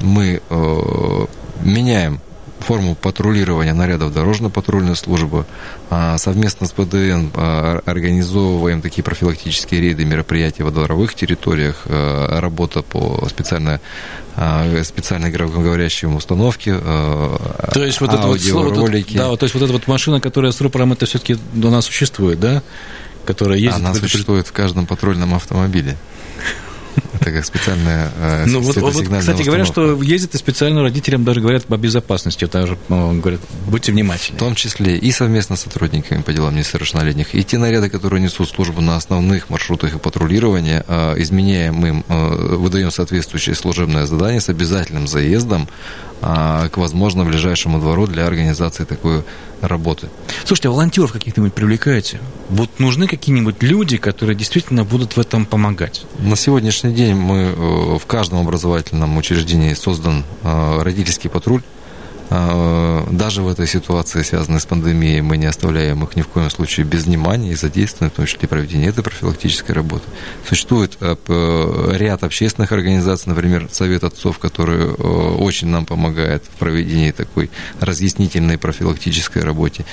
мы 0.00 0.40
э, 0.48 1.26
меняем 1.60 2.20
форму 2.66 2.96
патрулирования 2.96 3.74
нарядов 3.74 4.12
дорожно-патрульной 4.12 4.96
службы. 4.96 5.46
А, 5.88 6.18
Совместно 6.18 6.66
с 6.66 6.72
ПДН 6.72 7.28
а, 7.34 7.80
организовываем 7.84 8.82
такие 8.82 9.04
профилактические 9.04 9.80
рейды, 9.80 10.04
мероприятия 10.04 10.64
во 10.64 10.72
дворовых 10.72 11.14
территориях, 11.14 11.82
а, 11.86 12.40
работа 12.40 12.82
по 12.82 13.26
специально, 13.28 13.80
а, 14.34 14.82
специальной 14.82 15.30
громкоговорящей 15.30 16.08
установке, 16.08 16.72
а, 16.74 17.70
То 17.72 17.84
есть 17.84 18.00
вот 18.00 18.12
это 18.12 18.26
вот 18.26 18.40
слово, 18.40 18.70
вот 18.70 18.90
да, 19.14 19.28
вот, 19.28 19.40
то 19.40 19.44
есть 19.44 19.54
вот 19.54 19.62
эта 19.62 19.72
вот 19.72 19.86
машина, 19.86 20.20
которая 20.20 20.50
с 20.50 20.60
рупором, 20.60 20.92
это 20.92 21.06
все-таки 21.06 21.34
у 21.54 21.70
нас 21.70 21.84
существует, 21.84 22.40
да? 22.40 22.62
Которая 23.24 23.58
ездит... 23.58 23.80
Она 23.80 23.94
существует 23.94 24.46
в 24.46 24.52
каждом 24.52 24.86
патрульном 24.86 25.34
автомобиле. 25.34 25.96
Это 27.26 27.34
как 27.34 27.44
специальная 27.44 28.12
э, 28.20 28.44
Ну 28.46 28.60
вот, 28.60 28.76
вот, 28.76 28.92
кстати 28.92 29.42
говоря, 29.42 29.64
установка. 29.64 29.96
что 29.96 30.02
ездят 30.04 30.36
и 30.36 30.38
специально 30.38 30.80
родителям 30.82 31.24
даже 31.24 31.40
говорят 31.40 31.64
о 31.68 31.76
безопасности, 31.76 32.44
даже 32.44 32.78
ну, 32.88 33.20
говорят, 33.20 33.40
будьте 33.66 33.90
В 33.90 33.96
внимательны. 33.96 34.38
том 34.38 34.54
числе 34.54 34.96
и 34.96 35.10
совместно 35.10 35.56
с 35.56 35.62
сотрудниками 35.62 36.22
по 36.22 36.32
делам 36.32 36.54
несовершеннолетних, 36.54 37.34
и 37.34 37.42
те 37.42 37.58
наряды, 37.58 37.90
которые 37.90 38.22
несут 38.22 38.48
службу 38.48 38.80
на 38.80 38.94
основных 38.94 39.50
маршрутах 39.50 39.96
и 39.96 39.98
патрулирования, 39.98 40.84
э, 40.86 41.14
изменяем 41.20 41.84
им, 41.84 42.04
э, 42.08 42.54
выдаем 42.54 42.92
соответствующее 42.92 43.56
служебное 43.56 44.06
задание 44.06 44.40
с 44.40 44.48
обязательным 44.48 45.08
заездом 45.08 45.68
э, 46.22 46.68
к, 46.68 46.76
возможно, 46.76 47.24
ближайшему 47.24 47.78
двору 47.78 48.06
для 48.06 48.26
организации 48.26 48.84
такой 48.84 49.24
работы. 49.60 50.08
Слушайте, 50.44 50.68
а 50.68 50.70
волонтеров 50.72 51.12
каких-нибудь 51.12 51.54
привлекаете? 51.54 52.20
Вот 52.48 52.78
нужны 52.78 53.06
какие-нибудь 53.06 53.62
люди, 53.62 53.96
которые 53.96 54.36
действительно 54.36 54.84
будут 54.84 55.16
в 55.16 55.20
этом 55.20 55.46
помогать? 55.46 56.04
На 56.18 56.36
сегодняшний 56.36 56.92
день 56.92 57.14
мы 57.14 57.36
э, 57.36 57.98
в 57.98 58.06
каждом 58.06 58.40
образовательном 58.40 59.16
учреждении 59.16 59.74
создан 59.74 60.24
э, 60.42 60.82
родительский 60.82 61.30
патруль. 61.30 61.62
Э, 62.30 63.06
Даже 63.10 63.42
в 63.42 63.48
этой 63.48 63.66
ситуации, 63.66 64.22
связанной 64.22 64.60
с 64.60 64.66
пандемией, 64.66 65.20
мы 65.20 65.36
не 65.36 65.46
оставляем 65.46 66.02
их 66.04 66.16
ни 66.16 66.22
в 66.22 66.28
коем 66.28 66.50
случае 66.50 66.84
без 66.84 67.04
внимания 67.04 67.52
и 67.52 67.54
задействуем, 67.54 68.10
в 68.10 68.14
том 68.14 68.26
числе 68.26 68.48
проведение 68.48 68.88
этой 68.88 69.02
профилактической 69.02 69.72
работы. 69.72 70.04
Существует 70.48 70.96
э, 71.00 71.16
ряд 71.94 72.24
общественных 72.24 72.72
организаций, 72.72 73.28
например, 73.28 73.68
Совет 73.70 74.04
отцов, 74.04 74.38
который 74.38 74.86
э, 74.86 74.92
очень 74.92 75.68
нам 75.68 75.86
помогает 75.86 76.44
в 76.44 76.58
проведении 76.58 77.12
такой 77.12 77.50
разъяснительной 77.80 78.58
профилактической 78.58 79.42
работе. 79.42 79.84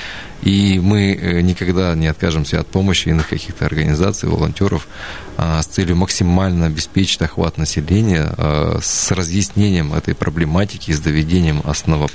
И 0.42 0.80
мы 0.80 1.14
э, 1.14 1.42
никогда 1.42 1.96
не 1.96 2.08
откажемся 2.08 2.60
от 2.60 2.68
помощи 2.68 3.10
иных 3.10 3.30
каких-то 3.30 3.66
организаций, 3.66 4.28
волонтеров 4.28 4.88
а, 5.36 5.62
с 5.62 5.66
целью 5.66 5.96
максимально 5.96 6.68
обеспечить 6.68 7.22
охват 7.22 7.58
населения 7.58 8.34
а, 8.38 8.80
с 8.82 9.12
разъяснением 9.12 9.94
этой 9.94 10.14
проблематики 10.14 10.92
и 10.92 10.94
с 10.94 11.00
доведением 11.00 11.62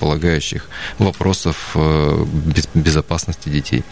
основополагающих 0.09 0.69
вопросов 0.99 1.71
э, 1.75 2.25
без- 2.47 2.69
безопасности 2.75 3.49
детей. 3.49 3.85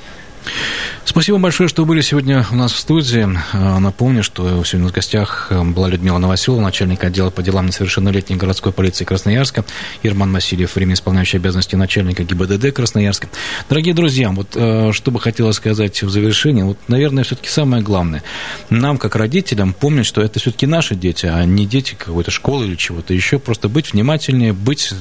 Спасибо 1.05 1.39
большое, 1.39 1.69
что 1.69 1.85
были 1.85 2.01
сегодня 2.01 2.47
у 2.53 2.57
нас 2.57 2.73
в 2.73 2.79
студии. 2.79 3.27
А, 3.53 3.79
напомню, 3.79 4.23
что 4.23 4.63
сегодня 4.65 4.89
в 4.89 4.93
гостях 4.93 5.49
э, 5.51 5.63
была 5.63 5.89
Людмила 5.89 6.19
Новоселова, 6.19 6.61
начальник 6.61 7.03
отдела 7.05 7.31
по 7.31 7.43
делам 7.43 7.67
несовершеннолетней 7.67 8.37
городской 8.37 8.73
полиции 8.73 9.05
Красноярска, 9.05 9.65
Ирман 10.03 10.33
Васильев, 10.33 10.75
время 10.77 10.95
исполняющий 10.95 11.39
обязанности 11.39 11.75
начальника 11.77 12.23
ГИБДД 12.25 12.73
Красноярска. 12.73 13.29
Дорогие 13.69 13.95
друзья, 13.95 14.31
вот 14.31 14.49
э, 14.55 14.93
что 14.93 15.11
бы 15.11 15.21
хотелось 15.21 15.57
сказать 15.57 16.03
в 16.03 16.11
завершении, 16.11 16.63
вот, 16.63 16.79
наверное, 16.89 17.25
все-таки 17.25 17.49
самое 17.49 17.83
главное, 17.83 18.23
нам, 18.71 18.99
как 18.99 19.17
родителям, 19.17 19.73
помнить, 19.73 20.07
что 20.07 20.23
это 20.23 20.39
все-таки 20.39 20.67
наши 20.67 20.95
дети, 20.95 21.27
а 21.27 21.45
не 21.45 21.67
дети 21.67 21.95
какой-то 21.95 22.31
школы 22.31 22.67
или 22.67 22.75
чего-то 22.77 23.15
еще, 23.15 23.39
просто 23.39 23.69
быть 23.69 23.93
внимательнее, 23.93 24.53
быть 24.53 24.93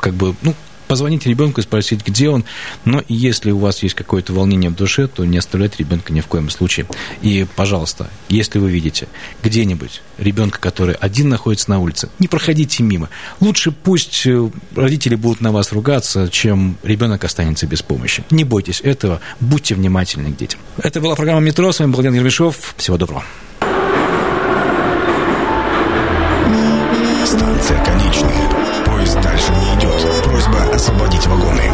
как 0.00 0.14
бы, 0.14 0.34
ну, 0.42 0.54
позвонить 0.90 1.24
ребенку 1.24 1.60
и 1.60 1.62
спросить, 1.62 2.04
где 2.04 2.28
он. 2.28 2.44
Но 2.84 3.00
если 3.06 3.52
у 3.52 3.58
вас 3.58 3.84
есть 3.84 3.94
какое-то 3.94 4.32
волнение 4.32 4.70
в 4.70 4.74
душе, 4.74 5.06
то 5.06 5.24
не 5.24 5.38
оставлять 5.38 5.78
ребенка 5.78 6.12
ни 6.12 6.20
в 6.20 6.26
коем 6.26 6.50
случае. 6.50 6.84
И, 7.22 7.46
пожалуйста, 7.54 8.10
если 8.28 8.58
вы 8.58 8.72
видите 8.72 9.06
где-нибудь 9.44 10.02
ребенка, 10.18 10.58
который 10.58 10.96
один 10.96 11.28
находится 11.28 11.70
на 11.70 11.78
улице, 11.78 12.08
не 12.18 12.26
проходите 12.26 12.82
мимо. 12.82 13.08
Лучше 13.38 13.70
пусть 13.70 14.26
э, 14.26 14.50
родители 14.74 15.14
будут 15.14 15.40
на 15.40 15.52
вас 15.52 15.70
ругаться, 15.70 16.28
чем 16.28 16.76
ребенок 16.82 17.22
останется 17.22 17.68
без 17.68 17.82
помощи. 17.82 18.24
Не 18.30 18.42
бойтесь 18.42 18.80
этого, 18.80 19.20
будьте 19.38 19.76
внимательны 19.76 20.32
к 20.32 20.36
детям. 20.36 20.58
Это 20.82 21.00
была 21.00 21.14
программа 21.14 21.38
«Метро». 21.38 21.70
С 21.70 21.78
вами 21.78 21.92
был 21.92 22.02
Ян 22.02 22.14
Ермешов. 22.14 22.74
Всего 22.76 22.96
доброго. 22.96 23.22
Станция 27.24 27.84
конечная. 27.84 28.39
вагоны. 31.30 31.69